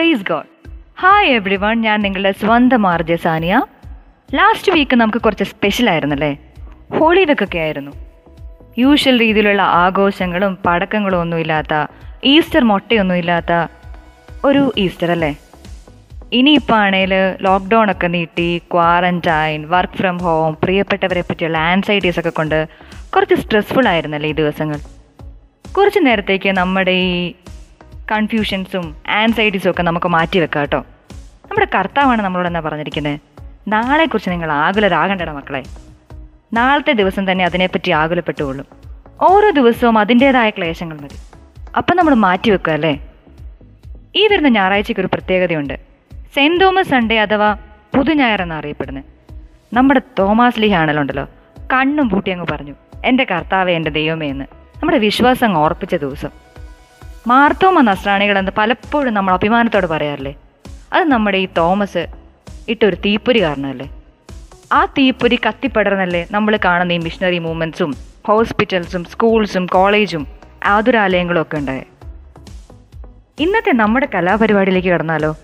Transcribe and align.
Price 0.00 0.22
God 0.22 0.46
hi 1.00 1.28
every 1.28 1.56
one 1.56 1.80
ഞാൻ 1.80 2.02
നിങ്ങളുടെ 2.02 2.32
സ്വന്തം 2.32 2.86
ആർജെ 2.86 3.16
സാനിയ. 3.16 3.62
ലാസ്റ്റ് 4.34 4.72
വീക്ക് 4.72 4.96
നമുക്ക് 4.96 5.18
കുറച്ച് 5.18 5.44
സ്പെഷ്യൽ 5.44 5.90
ആയിരുന്നല്ലേ? 5.90 6.36
ഹോളി 6.98 7.24
വെക്കൊക്കെ 7.24 7.58
ആയിരുന്നു. 7.58 7.92
യൂഷ്വൽ 8.78 9.20
രീതിയിലുള്ള 9.20 9.62
ആഘോഷങ്ങളും 9.62 10.58
പടക്കങ്ങളും 10.66 11.20
ഒന്നുമില്ലാത്ത 11.20 11.86
ഈസ്റ്റർ 12.24 12.64
മുട്ടയൊന്നും 12.64 13.14
ഇല്ലാത്ത 13.14 13.66
ഒരു 14.44 14.72
ഈസ്റ്റർ 14.78 15.10
അല്ലേ? 15.10 15.36
ഇനിയിപ്പോൾ 16.32 16.74
ആണേൽ 16.74 17.14
ലോക്ക്ഡൗൺ 17.40 17.90
ഒക്കെ 17.90 18.06
നീട്ടി 18.06 18.62
ക്വാറന്റൈൻ 18.72 19.68
വർക്ക് 19.68 19.94
ഫ്രം 19.94 20.18
ഹോം 20.18 20.56
പ്രിയപ്പെട്ടവരെ 20.64 21.20
പറ്റിയുള്ള 21.20 21.58
ആൻസൈറ്റീസ് 21.58 22.20
ഒക്കെ 22.20 22.28
കൊണ്ട് 22.28 22.68
കുറച്ച് 23.16 23.34
സ്ട്രെസ്ഫുൾ 23.34 23.88
ആയിരുന്നല്ലേ 23.88 24.30
ഈ 24.30 24.32
ദിവസങ്ങൾ? 24.32 24.78
കുറച്ച് 25.72 25.98
നേരത്തേക്ക് 26.06 26.48
നമ്മുടെ 26.48 26.90
ഈ 26.90 27.32
കൺഫ്യൂഷൻസും 28.10 28.96
ആൻസൈറ്റീസും 29.08 29.70
ഒക്കെ 29.70 29.82
നമുക്ക് 29.82 30.06
മാറ്റി 30.06 30.38
വെക്കാം 30.38 30.60
കേട്ടോ. 30.60 30.78
നമ്മുടെ 31.50 31.66
കർത്താവാണ് 31.74 32.22
നമ്മളോട് 32.22 32.48
എന്നാ 32.48 32.60
പറഞ്ഞിരിക്കുന്നത് 32.60 33.20
നാളെക്കുറിച്ച് 33.68 34.30
നിങ്ങൾ 34.30 34.52
ആകുലരാകണ്ടട 34.52 35.30
മക്കളെ. 35.30 35.62
നാളത്തെ 36.52 36.92
ദിവസം 36.92 37.32
തന്നെ 37.32 37.44
അതിനെപ്പറ്റി 37.44 37.90
ആകുലപ്പെട്ടുകൊള്ളും. 37.90 38.66
ഓരോ 39.20 39.50
ദിവസവും 39.50 39.98
അതിന്റേതായ 39.98 40.50
ക്ലേശങ്ങൾ 40.50 41.00
മതി. 41.00 41.16
അപ്പം 41.76 41.96
നമ്മൾ 41.96 42.14
മാറ്റി 42.14 42.50
വെക്കുക 42.50 42.72
അല്ലേ? 42.72 43.12
ഈ 44.16 44.26
വരുന്ന 44.26 44.48
ഞായറാഴ്ചയ്ക്ക് 44.48 45.00
ഒരു 45.00 45.08
പ്രത്യേകതയുണ്ട്. 45.12 45.74
സെന്റ് 46.34 46.64
തോമസ് 46.64 46.88
സൺഡേ 46.88 47.18
അഥവാ 47.18 47.56
പുതു 47.96 48.12
ഞായർ 48.12 48.42
എന്നറിയപ്പെടുന്നത് 48.42 49.04
നമ്മുടെ 49.72 50.02
തോമാസ് 50.18 50.60
ലീഹ 50.60 50.74
ആണല്ലോ. 50.74 51.24
കണ്ണും 51.72 52.10
പൂട്ടി 52.10 52.30
അങ്ങ് 52.30 52.46
പറഞ്ഞു 52.52 52.74
എന്റെ 53.04 53.24
കർത്താവേ 53.24 53.74
എന്റെ 53.74 53.90
ദൈവമേ 53.90 54.28
എന്ന്. 54.28 54.44
നമ്മുടെ 54.76 54.98
വിശ്വാസം 54.98 55.58
ഓർപ്പിച്ച 55.58 55.94
ദിവസം. 55.94 56.49
മാർത്തോമ 57.26 57.80
നസ്രാണികളെന്ന് 57.80 58.52
പലപ്പോഴും 58.58 59.14
നമ്മൾ 59.14 59.32
അഭിമാനത്തോട് 59.34 59.86
പറയാറില്ലേ? 59.86 60.34
അത് 60.92 61.04
നമ്മുടെ 61.04 61.38
ഈ 61.38 61.48
തോമസ് 61.58 62.06
ഇട്ടൊരു 62.68 62.96
തീപ്പൊരി 62.96 63.40
കാരണമല്ലേ? 63.42 63.90
ആ 64.72 64.84
തീപ്പൊരി 64.84 65.38
കത്തിപ്പടർന്നല്ലേ 65.46 66.26
നമ്മൾ 66.30 66.58
കാണുന്ന 66.64 66.92
ഈ 66.92 66.98
മിഷണറി 66.98 67.38
മൂവ്മെന്റ്സും 67.38 67.94
ഹോസ്പിറ്റൽസും 68.26 69.04
സ്കൂൾസും 69.04 69.66
കോളേജും 69.66 70.26
ആതുരാലയങ്ങളും 70.64 71.42
ഒക്കെ 71.42 71.56
ഉണ്ടായത് 71.56 71.86
ഇന്നത്തെ 73.38 73.72
നമ്മുടെ 73.72 74.08
കലാപരിപാടിയിലേക്ക് 74.14 74.88
കടന്നാലോ? 74.88 75.34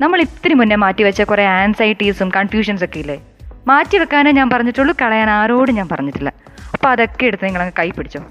നമ്മൾ 0.00 0.20
ഇത്തിരി 0.20 0.54
മുന്നേ 0.54 0.76
മാറ്റിവെച്ച 0.76 1.22
കുറേ 1.22 1.44
ആൻസൈറ്റീസും 1.46 2.30
കൺഫ്യൂഷൻസ് 2.36 2.84
ഒക്കെ 2.84 2.98
ഇല്ലേ? 2.98 3.20
മാറ്റി 3.66 3.98
വെക്കാനേ 3.98 4.30
ഞാൻ 4.30 4.50
പറഞ്ഞിട്ടുള്ളൂ 4.50 4.94
കളയാൻ 5.02 5.30
ആരോടും 5.30 5.74
ഞാൻ 5.74 5.88
പറഞ്ഞിട്ടില്ല. 5.88 6.32
അപ്പോൾ 6.72 6.88
അതൊക്കെ 6.88 7.26
എടുത്ത് 7.26 7.44
നിങ്ങളങ്ങ് 7.44 7.72
കൈ 7.78 7.90
പിടിച്ചോ. 7.90 8.22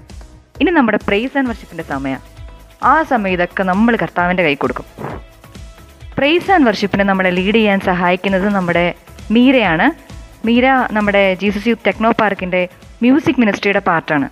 ഇനി 0.60 0.70
നമ്മുടെ 0.70 0.98
പ്രൈസ് 1.08 1.38
ആൻഡ് 1.38 1.48
വർഷിപ്പിന്റെ 1.48 1.84
സമയം. 1.84 2.20
ആ 2.82 3.02
സമയം 3.02 3.32
ഇതൊക്കെ 3.32 3.62
നമ്മൾ 3.62 3.96
കർത്താവിന്റെ 3.96 4.42
കൈ 4.42 4.54
കൊടുക്കും. 4.54 4.84
പ്രൈസ് 6.18 6.50
ആൻഡ് 6.50 6.66
വർഷിപ്പിനെ 6.66 7.04
നമ്മളെ 7.04 7.30
ലീഡ് 7.30 7.54
ചെയ്യാൻ 7.54 7.80
സഹായിക്കുന്നത് 7.80 8.48
നമ്മുടെ 8.48 8.94
മീരയാണ്. 9.30 9.90
മീര 10.46 10.66
നമ്മുടെ 10.92 11.34
ജീസസ് 11.34 11.68
യൂത്ത് 11.68 11.86
ടെക്നോ 11.86 12.10
പാർക്കിന്റെ 12.10 12.68
മ്യൂസിക് 13.02 13.40
മിനിസ്ട്രിയുടെ 13.40 13.78
പാർട്ടാണ് 13.78 14.28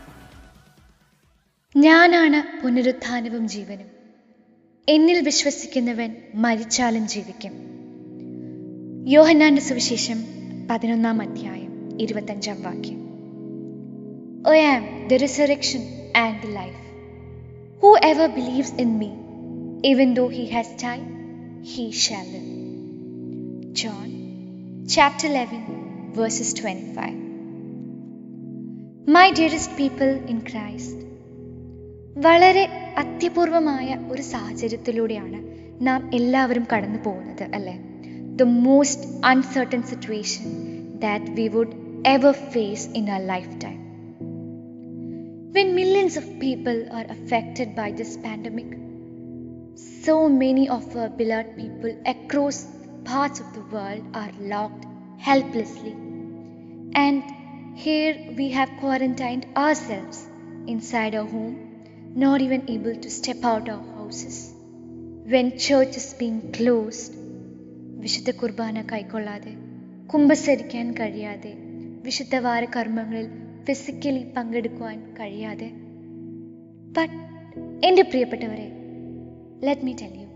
ഞാനാണ് 1.76 2.62
പുനരുത്ഥാനവും 2.62 3.48
ജീവനും. 3.48 3.86
എന്നിൽ 4.88 5.20
വിശ്വസിക്കുന്നവൻ 5.20 6.16
മരിച്ചാലും 6.34 7.08
ജീവിക്കും. 7.08 7.52
യോഹന്നാന്റെ 9.08 9.62
സുവിശേഷം 9.62 10.24
പതിനൊന്നാം 10.70 11.22
അധ്യായം 11.22 11.98
ഇരുപത്തഞ്ചാം 12.00 12.62
വാക്യം. 12.62 12.98
I 14.48 14.54
am 14.54 15.08
the 15.08 15.12
resurrection 15.12 15.97
and 16.16 16.38
the 16.42 16.50
life. 16.52 16.82
Whoever 17.82 18.26
believes 18.28 18.70
in 18.74 18.91
me, 18.98 19.10
even 19.84 20.08
though 20.14 20.28
he 20.28 20.44
has 20.46 20.69
died, 20.76 21.08
he 21.64 21.84
shall 22.02 22.26
live. 22.26 22.48
John 23.72 24.08
chapter 24.88 25.26
11, 25.26 25.62
verses 26.12 26.54
25. 26.54 27.14
My 29.08 29.26
dearest 29.30 29.70
people 29.76 30.12
in 30.32 30.41
Christ, 30.42 30.97
വളരെ 32.16 32.64
അത്യപൂർവമായ 32.94 33.88
ഒരു 34.08 34.22
സാഹചര്യത്തിലൂടെയാണ് 34.22 35.38
നാം 35.80 36.00
എല്ലാവരും 36.10 36.64
കടന്നു 36.72 36.98
പോകുന്നത് 36.98 37.44
അല്ലേ 37.58 37.76
the 38.36 38.47
most 38.66 39.08
uncertain 39.24 39.82
situation 39.82 40.47
that 40.98 41.30
we 41.38 41.47
would 41.48 41.76
ever 42.06 42.34
face 42.54 42.86
in 43.00 43.06
our 43.10 43.24
lifetime 43.64 43.78
When 45.56 45.75
millions 45.75 46.17
of 46.17 46.39
people 46.39 46.79
are 46.91 47.06
affected 47.09 47.75
by 47.75 47.91
this 47.91 48.17
pandemic, 48.17 48.69
so 49.75 50.29
many 50.29 50.69
of 50.69 50.95
our 50.95 51.09
beloved 51.09 51.56
people 51.56 51.94
across 52.06 52.67
parts 53.03 53.39
of 53.39 53.53
the 53.53 53.66
world 53.75 54.03
are 54.13 54.31
locked 54.39 54.85
helplessly. 55.19 55.95
And 56.94 57.23
here 57.75 58.16
we 58.38 58.50
have 58.50 58.69
quarantined 58.79 59.45
ourselves 59.56 60.28
inside 60.67 61.16
our 61.16 61.25
home, 61.25 61.56
not 62.16 62.41
even 62.41 62.69
able 62.69 62.95
to 62.95 63.09
step 63.09 63.44
out 63.44 63.69
our 63.69 63.85
houses. 63.95 64.53
When 65.25 65.57
church 65.57 65.95
is 65.97 66.13
being 66.13 66.39
closed, 66.51 67.13
വിശുദ്ധ 68.03 68.29
കുർബാന 68.39 68.78
കൈക്കൊള്ളാതെ 68.91 69.51
കുമ്പസരിക്കാൻ 70.11 70.88
കഴിയാതെ 71.00 71.51
വിശുദ്ധവാര 72.06 72.63
കർമ്മങ്ങളിൽ 72.75 73.28
physically 73.68 74.22
പങ്കെടുക്കുവാൻ 74.36 74.98
കഴിയാതെ 75.12 75.68
but 76.92 77.16
എന്റെ 77.86 78.02
പ്രിയപ്പെട്ടവരെ 78.02 78.68
let 79.60 79.84
me 79.84 79.92
tell 79.92 80.14
you 80.20 80.28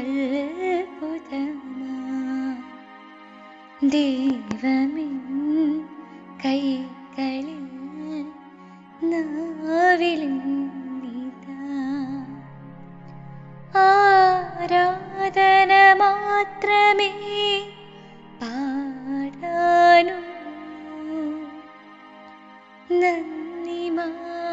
ദൈവമിൻ 3.94 5.14
കൈകളിൽ 6.44 7.62
നാവിലിന്നിതാ 9.12 10.50
ആരാധന 13.86 15.72
മാത്രമേ 16.02 17.12
പാടാനുള്ളൂ 18.42 20.20
നന്ദി 23.02 23.82
മാത്രമേ 23.98 24.53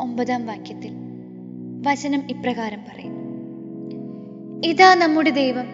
ഒമ്പതാം 0.00 0.46
വാക്യത്തിൽ 0.46 0.92
വചനം 1.86 2.30
ഇപ്രകാരം 2.30 2.78
പറയുന്നു. 2.78 3.20
ഇതാ 4.66 4.94
നമ്മുടെ 4.94 5.30
ദൈവം 5.30 5.66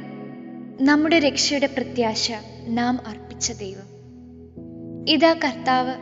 നമ്മുടെ 0.81 1.19
രക്ഷയുടെ 1.19 1.67
പ്രത്യാശ 1.67 2.33
നാം 2.69 2.99
അർപ്പിച്ച 3.07 3.53
ദൈവം. 3.53 3.97
ഇതാ 5.09 5.33
കർത്താവ് 5.33 5.95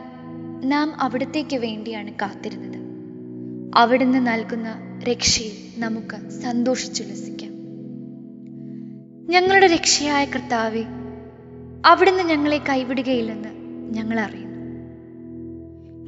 നാം 0.71 1.01
അവിടത്തേക്ക് 1.01 1.55
വേണ്ടിയാണ് 1.55 2.11
കാത്തിരുന്നത്. 2.11 2.75
അവിടുന്ന് 3.75 4.27
നൽകുന്ന 4.27 4.75
രക്ഷയിൽ 5.09 5.81
നമുക്ക് 5.81 6.29
സന്തോഷിച്ചുല്ലസിക്കാം 6.29 7.51
ഞങ്ങളുടെ 9.29 9.67
രക്ഷയായ 9.67 10.25
കർത്താവെ 10.25 10.83
അവിടുന്ന് 11.85 12.23
ഞങ്ങളെ 12.23 12.57
കൈവിടുകയില്ലെന്ന് 12.57 13.49
ഞങ്ങൾ 13.95 14.19
അറിയുന്നു. 14.19 14.55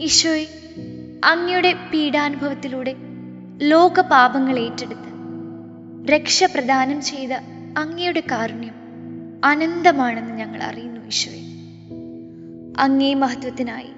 ഈശോയെ 0.04 0.46
അങ്ങയുടെ 1.26 1.74
പീഡാനുഭവത്തിലൂടെ 1.74 2.96
ലോക 3.62 4.00
പാപങ്ങൾ 4.00 4.60
ഏറ്റെടുത്ത് 4.60 5.08
രക്ഷ 6.10 6.44
പ്രദാനം 6.44 7.02
ചെയ്ത 7.02 7.32
അങ്ങയുടെ 7.78 8.20
കാരുണ്യം 8.20 8.74
അനന്തമാണെന്ന് 9.44 10.34
ഞങ്ങൾ 10.34 10.64
അറിയുന്നു 10.64 11.06
ഈശോയെ. 11.06 11.44
അങ്ങേ 12.80 13.14
മഹത്വത്തിനായി 13.14 13.92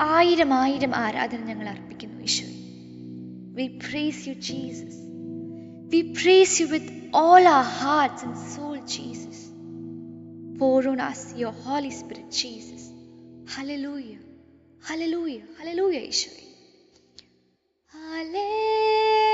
ആയിരം 0.00 0.54
ആയിരം 0.54 0.94
ആരാധന 0.94 1.38
ഞങ്ങൾ 1.38 1.68
അർപ്പിക്കുന്നു 1.68 2.22
ഈശോയെ. 2.22 2.54
We 3.54 3.66
praise 3.66 4.28
you 4.28 4.34
Jesus 4.34 5.00
we 5.90 6.00
praise 6.00 6.62
you 6.62 6.66
with 6.66 7.10
all 7.14 7.48
our 7.48 7.64
hearts 7.64 8.24
and 8.24 8.36
soul 8.36 8.78
Jesus 8.78 9.50
pour 10.62 11.00
us 11.00 11.34
us 11.34 11.44
holy 11.44 11.88
spirit 11.88 12.26
Spirit, 12.26 12.26
Jesus. 12.26 14.19
Hallelujah. 14.88 15.44
Hallelujah. 15.58 15.58
Hallelujah, 15.58 16.02
ഈശോയെ 16.10 16.46
Hallelujah. 17.94 19.29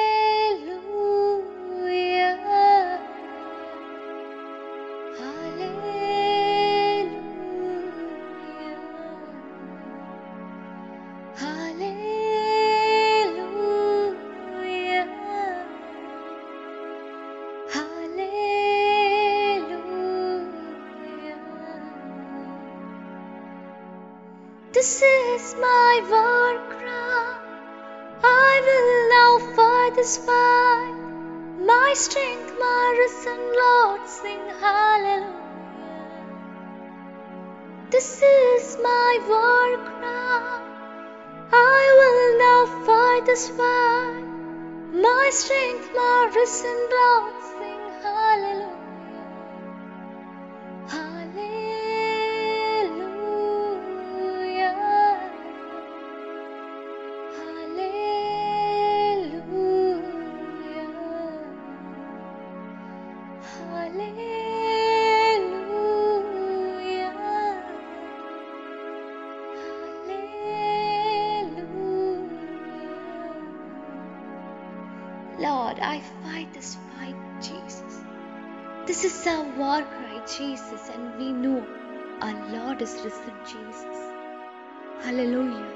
My 43.36 45.28
strength, 45.30 45.90
my 45.94 46.32
risen 46.34 46.88
doubts. 46.88 47.45
Fight 76.36 76.52
this 76.54 76.76
fight, 76.88 77.16
Jesus. 77.40 77.92
This 78.86 79.04
is 79.04 79.26
our 79.26 79.44
war 79.58 79.82
cry, 79.82 80.16
Jesus, 80.26 80.90
and 80.94 81.18
we 81.18 81.32
know 81.32 81.60
our 82.20 82.34
Lord 82.54 82.82
is 82.82 82.92
risen, 83.04 83.36
Jesus. 83.44 84.00
Hallelujah. 85.04 85.68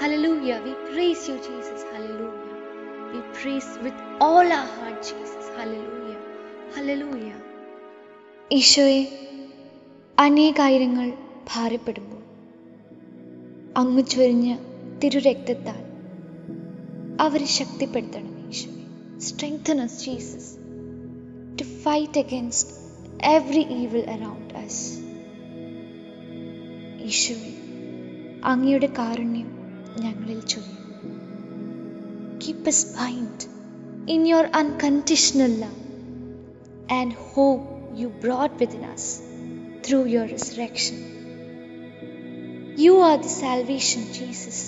Hallelujah. 0.00 0.62
We 0.64 0.72
praise 0.92 1.28
you, 1.28 1.36
Jesus. 1.38 1.82
Hallelujah. 1.92 2.56
We 3.12 3.20
praise 3.34 3.68
with 3.82 3.98
all 4.20 4.46
our 4.58 4.68
heart, 4.76 5.02
Jesus. 5.02 5.50
Hallelujah. 5.58 6.20
Hallelujah. 6.76 7.36
ഈശോയെ 8.50 9.00
അനേകായിരങ്ങൾ 10.18 11.08
ഭാരപ്പെടുമ്പോൾ 11.50 12.22
അങ്ങ് 13.82 14.02
ചൊരിഞ്ഞ 14.14 14.46
തിരുരക്തത്താൽ 15.02 15.82
അവരെ 17.24 17.48
ശക്തിപ്പെടുത്തണം 17.58 18.34
ഈശോയെ 18.52 18.77
strengthen 19.26 19.78
us 19.84 19.94
Jesus 20.04 20.50
to 21.58 21.64
fight 21.84 22.20
against 22.24 22.74
every 23.34 23.62
evil 23.78 24.02
around 24.14 24.52
us 24.62 24.76
ഈശോയെ 27.08 27.54
അങ്ങയുടെ 28.50 28.90
കാരുണ്യം 28.98 29.50
ഞങ്ങളിൽ 30.04 30.40
ചൊരിയും 30.52 30.84
keep 32.42 32.68
us 32.72 32.80
bind 32.96 33.40
in 34.14 34.20
your 34.32 34.44
unconditional 34.60 35.54
love 35.64 35.80
and 36.98 37.12
hope 37.32 37.64
you 38.00 38.08
brought 38.24 38.54
within 38.62 38.84
us 38.94 39.06
through 39.84 40.04
your 40.14 40.26
resurrection. 40.34 40.98
You 42.76 42.94
are 43.06 43.18
the 43.18 43.32
salvation, 43.34 44.02
Jesus. 44.18 44.60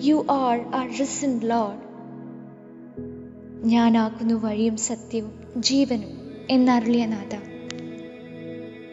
You 0.00 0.18
are 0.40 0.58
our 0.78 0.88
risen 1.00 1.34
Lord. 1.52 1.80
ഞാനാക്കുന്നു 3.64 4.34
വഴിയും 4.34 4.76
സത്യവും 4.76 5.32
ജീവനും 5.56 6.30
എന്നറിയ 6.50 7.06
നാഥ. 7.06 7.36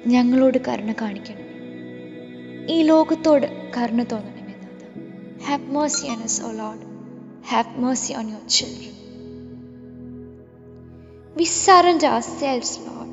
ഞങ്ങളോട് 0.07 0.57
കരുണ 0.67 0.91
കാണിക്കണം. 1.01 1.49
ഈ 2.69 2.83
ലോകത്തോട് 2.83 3.71
കരുണ 3.77 4.03
തോന്നണമേ 4.03 4.53
നാഥ. 4.61 5.43
Have 5.43 5.75
mercy 5.75 6.07
on 6.07 6.23
us 6.23 6.41
all 6.43 6.55
Lord 6.55 6.79
have 7.47 7.79
mercy 7.79 8.13
on 8.13 8.29
your 8.29 8.47
children 8.47 8.99
we 11.37 11.43
surrender 11.43 12.07
our 12.07 12.21
selves 12.21 12.79
Lord 12.79 13.09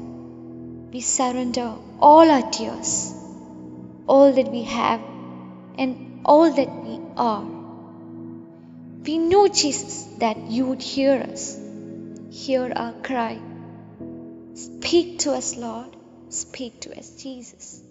we 0.90 0.98
surrender 0.98 1.76
all 2.02 2.32
our 2.32 2.40
tears 2.40 3.14
all 4.08 4.30
that 4.30 4.50
we 4.50 4.60
have 4.60 5.00
and 5.80 5.96
all 6.26 6.48
that 6.48 6.70
we 6.70 6.98
are 7.18 7.55
We 9.06 9.18
know, 9.18 9.46
Jesus, 9.46 10.04
that 10.18 10.36
you 10.50 10.66
would 10.66 10.82
hear 10.82 11.20
us, 11.22 11.56
hear 12.30 12.72
our 12.74 12.92
cry. 13.04 13.40
Speak 14.54 15.20
to 15.20 15.32
us, 15.32 15.56
Lord. 15.56 15.96
Speak 16.28 16.80
to 16.80 16.98
us, 16.98 17.22
Jesus. 17.22 17.82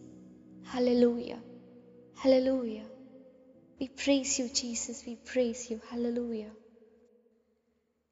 Hallelujah. 0.65 1.39
Hallelujah. 2.15 2.83
We 3.79 3.87
praise 3.87 4.39
you, 4.39 4.49
Jesus. 4.49 5.03
We 5.07 5.15
praise 5.15 5.71
you. 5.71 5.79
Hallelujah. 5.89 6.51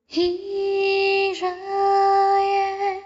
Here 0.07 1.35
I 1.43 3.01
am, 3.01 3.03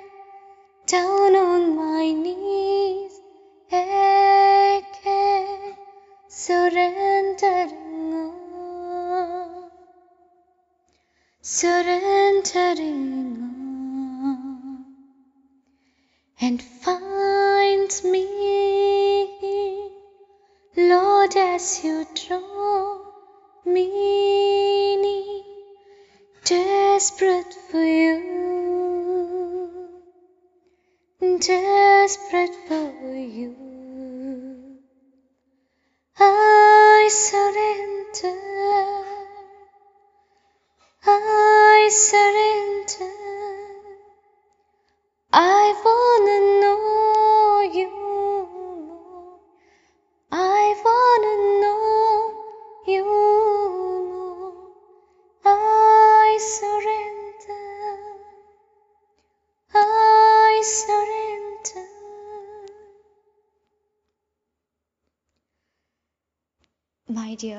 you 21.84 22.06
draw 22.16 23.00
me 23.66 25.44
desperate 26.44 27.54
for 27.70 27.84
you, 27.84 28.18
desperate 31.20 32.56
for 32.68 33.16
you. 33.16 33.56
I 36.20 37.10
surrender. 37.12 38.38
I 41.06 41.90
surrender. 41.92 43.37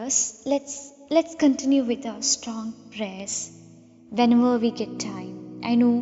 Dears, 0.08 0.42
let's 0.46 0.74
let's 1.10 1.34
continue 1.34 1.84
with 1.84 2.06
our 2.06 2.22
strong 2.22 2.72
prayers 2.96 3.50
whenever 4.08 4.52
we 4.58 4.70
get 4.70 4.98
time. 4.98 5.60
I 5.62 5.74
know 5.74 5.96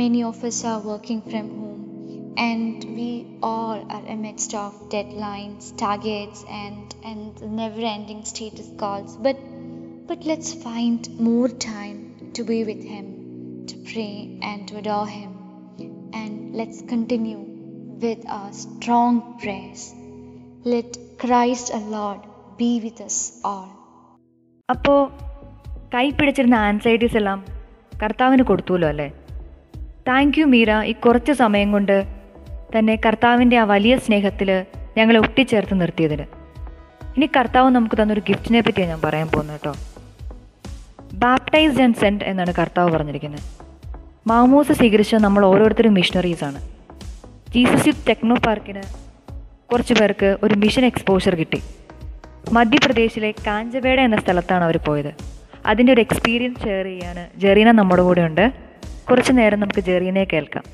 many 0.00 0.22
of 0.22 0.44
us 0.44 0.58
are 0.66 0.80
working 0.80 1.22
from 1.22 1.48
home 1.60 2.34
and 2.36 2.84
we 2.84 3.38
all 3.42 3.86
are 3.96 4.06
amidst 4.06 4.52
of 4.54 4.90
deadlines, 4.90 5.74
targets 5.78 6.44
and 6.50 6.94
and 7.02 7.40
never-ending 7.62 8.22
status 8.26 8.70
calls. 8.76 9.16
But 9.16 9.38
but 10.06 10.26
let's 10.26 10.52
find 10.52 11.08
more 11.18 11.48
time 11.48 12.32
to 12.34 12.44
be 12.44 12.64
with 12.64 12.82
him, 12.94 13.66
to 13.68 13.76
pray 13.92 14.38
and 14.42 14.68
to 14.68 14.76
adore 14.76 15.06
him. 15.06 15.32
And 16.12 16.54
let's 16.54 16.82
continue 16.82 17.38
with 18.08 18.28
our 18.28 18.52
strong 18.52 19.38
prayers. 19.40 19.94
Let 20.64 20.98
Christ 21.16 21.72
our 21.72 21.88
Lord 21.98 22.20
be 22.60 22.70
with 22.84 23.06
all. 23.50 23.68
അപ്പോൾ 24.68 25.00
കൈ 25.94 26.06
പിടിച്ചിരുന്ന 26.10 26.56
anxieties 26.68 27.16
എല്ലാം 27.20 27.38
കർത്താവിന് 28.02 28.42
കൊടുത്തുല്ലോ 28.42 28.88
അല്ലേ? 28.88 29.06
Thank 30.08 30.38
you 30.40 30.46
Meera 30.54 30.70
ഈ 30.90 30.92
കുറച്ച് 31.04 31.32
സമയം 31.42 31.68
കൊണ്ട് 31.72 31.96
തന്നെ 32.74 32.94
കർത്താവിന്റെ 33.06 33.58
ആ 33.62 33.64
വലിയ 33.72 33.94
സ്നേഹത്തിൽ 34.06 34.50
ഞങ്ങളെ 34.98 35.18
ഒട്ടിച്ചേർത്ത് 35.18 35.80
നിർത്തിയതിന് 35.80 36.26
ഇനി 37.16 37.26
കർത്താവ് 37.36 37.68
നമുക്ക് 37.76 37.96
തന്നൊരു 38.00 38.22
ഗിഫ്റ്റിനെ 38.28 38.60
പറ്റിയാണ് 38.66 38.90
ഞാൻ 38.92 39.00
പറയാൻ 39.06 39.28
പോകുന്നത് 39.28 39.56
കേട്ടോ. 39.56 39.72
ബാപ്റ്റൈസ്ഡ് 41.24 41.82
ആൻഡ് 41.82 42.00
സെന്റ് 42.02 42.24
എന്നാണ് 42.24 42.54
കർത്താവ് 42.60 42.90
പറഞ്ഞിരിക്കുന്നത്. 42.94 43.44
മാമോസ് 44.30 44.72
സ്വീകരിച്ച 44.72 45.14
നമ്മൾ 45.26 45.42
ഓരോരുത്തരും 45.52 45.94
മിഷണറീസാണ് 45.98 46.60
ജീസസ് 47.54 47.86
യൂത്ത് 47.88 48.06
ടെക്നോ 48.08 48.36
പാർക്കിന് 48.46 48.82
കുറച്ച് 49.72 49.94
പേർക്ക് 50.00 50.38
ഒരു 50.42 50.54
മിഷൻ 50.64 50.84
എക്സ്പോഷർ 50.84 51.34
കിട്ടി. 51.34 51.60
മധ്യപ്രദേശിലെ 52.52 53.34
കാഞ്ചവേഡ 53.46 54.00
എന്ന 54.00 54.16
സ്ഥലത്താണ് 54.16 54.64
അവർ 54.64 54.76
പോയത്. 54.76 55.14
അതിന്റെ 55.66 55.92
ഒരു 55.92 56.00
എക്സ്പീരിയൻസ് 56.00 56.62
ഷെയർ 56.62 56.84
ചെയ്യാണ് 56.84 57.40
ജെറീന 57.40 57.70
നമ്മുടെ 57.70 58.02
കൂടെ 58.02 58.20
ഉണ്ട്. 58.20 58.52
കുറച്ച് 59.10 59.32
നേരം 59.32 59.60
നമുക്ക് 59.60 59.80
ജെറീനയെ 59.80 60.24
കേൾക്കാം. 60.24 60.64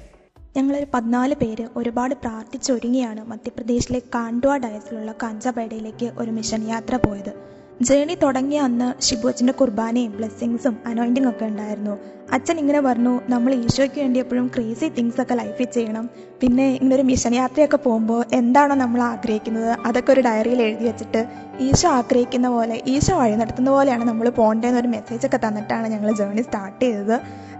ഞങ്ങളൊരു 0.57 0.87
പതിനാല് 0.95 1.35
പേര് 1.35 1.69
ഒരുപാട് 1.77 2.15
പ്രാർത്ഥിച്ചൊരുങ്ങിയാണ് 2.15 3.25
മധ്യപ്രദേശിലെ 3.27 3.99
കാണ്ട്വ 4.15 4.57
ഡയസിലുള്ള 4.57 5.13
കാഞ്ചാപേടയിലേക്ക് 5.13 6.11
ഒരു 6.19 6.31
മിഷൻ 6.31 6.69
യാത്ര 6.69 6.97
പോയത്. 6.97 7.64
ജേണി 7.81 8.15
തുടങ്ങിയ 8.23 8.59
അന്ന് 8.67 8.89
ഷിബു 9.05 9.27
അച്ഛന്റെ 9.29 9.53
കുർബാനയും 9.61 10.11
ബ്ലെസ്സിങ്സും 10.17 10.75
അനോയിന്റിങ് 10.89 11.29
ഒക്കെ 11.31 11.45
ഉണ്ടായിരുന്നു. 11.53 11.95
അച്ഛൻ 12.35 12.57
ഇങ്ങനെ 12.63 12.81
പറഞ്ഞു 12.87 13.13
നമ്മൾ 13.33 13.51
ഈശോയ്ക്ക് 13.63 13.99
വേണ്ടി 14.03 14.19
എപ്പോഴും 14.23 14.47
ക്രേസി 14.55 14.87
തിങ്സ് 14.97 15.21
ഒക്കെ 15.23 15.35
ലൈഫിൽ 15.41 15.69
ചെയ്യണം. 15.77 16.05
പിന്നെ 16.41 16.67
ഇങ്ങനൊരു 16.77 17.05
മിഷൻ 17.11 17.35
യാത്രയൊക്കെ 17.41 17.79
പോകുമ്പോൾ 17.87 18.21
എന്താണോ 18.41 18.75
നമ്മൾ 18.85 19.01
ആഗ്രഹിക്കുന്നത് 19.13 19.73
അതൊക്കെ 19.89 20.13
ഒരു 20.15 20.23
ഡയറിയിൽ 20.29 20.63
എഴുതി 20.67 20.85
വെച്ചിട്ട് 20.91 21.23
ഈശോ 21.69 21.89
ആഗ്രഹിക്കുന്ന 21.99 22.49
പോലെ 22.57 22.77
ഈശോ 22.95 23.17
വഴി 23.23 23.37
നടത്തുന്ന 23.43 23.71
പോലെയാണ് 23.77 24.07
നമ്മൾ 24.11 24.29
പോകേണ്ടതെന്നൊരു 24.39 24.93
മെസ്സേജ് 24.97 25.27
ഒക്കെ 25.31 25.41
തന്നിട്ടാണ് 25.47 25.89
ഞങ്ങൾ 25.95 26.11
ജേണി 26.21 26.45
സ്റ്റാർട്ട് 26.49 26.81
ചെയ്തത്. 26.87 27.17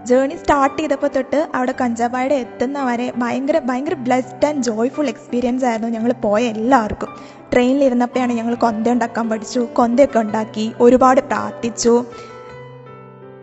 ജേണി 0.09 0.35
സ്റ്റാർട്ട് 0.41 0.77
ചെയ്തപ്പോൾ 0.79 1.09
തൊട്ട് 1.15 1.39
അവിടെ 1.55 1.73
കഞ്ചാബായുടെ 1.81 2.35
എത്തുന്നവരെ 2.35 3.07
ഭയങ്കര 3.21 3.57
ഭയങ്കര 3.69 3.95
ബ്ലെസ്ഡ് 4.07 4.47
ആൻഡ് 4.49 4.63
ജോയ്ഫുൾ 4.63 5.07
എക്സ്പീരിയൻസ് 5.13 5.65
ആയിരുന്നു 5.69 5.89
ഞങ്ങൾ 5.95 6.11
പോയ 6.25 6.41
എല്ലാവർക്കും. 6.55 7.11
ട്രെയിനിലിരുന്നപ്പോഴാണ് 7.53 8.33
ഞങ്ങൾ 8.33 8.55
കൊന്ത 8.55 8.87
ഉണ്ടാക്കാൻ 8.95 9.25
പഠിച്ചു 9.29 9.61
കൊന്തയൊക്കെ 9.73 10.19
ഉണ്ടാക്കി 10.19 10.65
ഒരുപാട് 10.85 11.21
പ്രാർത്ഥിച്ചു. 11.31 11.93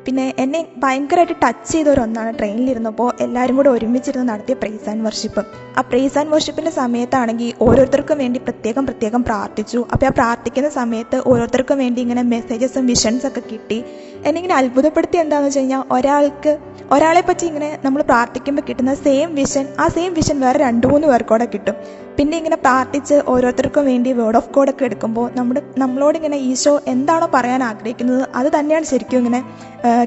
പിന്നെ 0.06 0.24
എന്നെ 0.42 0.60
ഭയങ്കരമായിട്ട് 0.82 1.34
ടച്ച് 1.42 1.68
ചെയ്ത 1.72 1.88
ഒരു 1.94 2.00
ഒന്നാണ് 2.04 2.30
ട്രെയിനിലിരുന്നപ്പോൾ 2.38 3.08
എല്ലാവരും 3.24 3.56
കൂടെ 3.58 3.70
ഒരുമിച്ചിരുന്ന് 3.76 4.26
നടത്തിയ 4.32 4.54
പ്രൈസ് 4.62 4.88
ആൻഡ് 4.92 5.04
വർഷിപ്പ് 5.08 5.42
ആ 5.78 5.82
പ്രൈസ് 5.90 6.16
ആൻഡ് 6.20 6.32
വർഷിപ്പിന്റെ 6.34 6.72
സമയത്താണെങ്കിൽ 6.80 7.52
ഓരോരുത്തർക്കും 7.66 8.18
വേണ്ടി 8.22 8.38
പ്രത്യേകം 8.46 8.86
പ്രത്യേകം 8.88 9.22
പ്രാർത്ഥിച്ചു. 9.28 9.80
അപ്പോൾ 9.92 10.06
ആ 10.10 10.12
പ്രാർത്ഥിക്കുന്ന 10.18 10.70
സമയത്ത് 10.80 11.18
ഓരോരുത്തർക്കും 11.30 11.78
വേണ്ടി 11.84 12.00
ഇങ്ങനെ 12.06 12.24
മെസ്സേജസും 12.34 12.86
വിഷൻസ് 12.92 13.26
ഒക്കെ 13.30 13.42
കിട്ടി. 13.52 13.78
എന്നെ 14.26 14.36
ഇങ്ങനെ 14.40 14.56
അത്ഭുതപ്പെടുത്തി 14.60 15.16
എന്താണെന്ന് 15.22 15.50
വെച്ച് 15.50 15.60
കഴിഞ്ഞാൽ 15.60 15.82
ഒരാൾക്ക് 15.96 16.52
ഒരാളെ 16.94 17.22
പറ്റി 17.28 17.44
ഇങ്ങനെ 17.50 17.68
നമ്മൾ 17.84 18.00
പ്രാർത്ഥിക്കുമ്പോൾ 18.10 18.64
കിട്ടുന്ന 18.68 18.94
സെയിം 19.06 19.28
വിഷൻ 19.38 19.66
ആ 19.82 19.86
സെയിം 19.96 20.12
വിഷൻ 20.18 20.36
വേറെ 20.44 20.58
രണ്ട് 20.66 20.86
മൂന്ന് 20.92 21.06
പേർക്കൂടെ 21.10 21.46
കിട്ടും. 21.54 21.76
പിന്നെ 22.18 22.36
ഇങ്ങനെ 22.36 22.56
പ്രാർത്ഥിച്ച് 22.56 23.16
ഓരോരുത്തർക്കും 23.32 23.84
വേണ്ടി 23.86 24.12
വേർഡ് 24.12 24.36
ഓഫ് 24.36 24.50
കോഡ് 24.54 24.70
ഒക്കെ 24.70 24.84
എടുക്കുമ്പോൾ 24.84 25.26
നമ്മുടെ 25.36 25.62
നമ്മളോട് 25.78 26.16
ഇങ്ങനെ 26.18 26.38
ഈശോ 26.50 26.74
എന്താണോ 26.94 27.28
പറയാൻ 27.34 27.62
ആഗ്രഹിക്കുന്നത് 27.70 28.22
അത് 28.34 28.48
തന്നെയാണ് 28.56 28.86
ശരിക്കും 28.92 29.18
ഇങ്ങനെ 29.18 29.42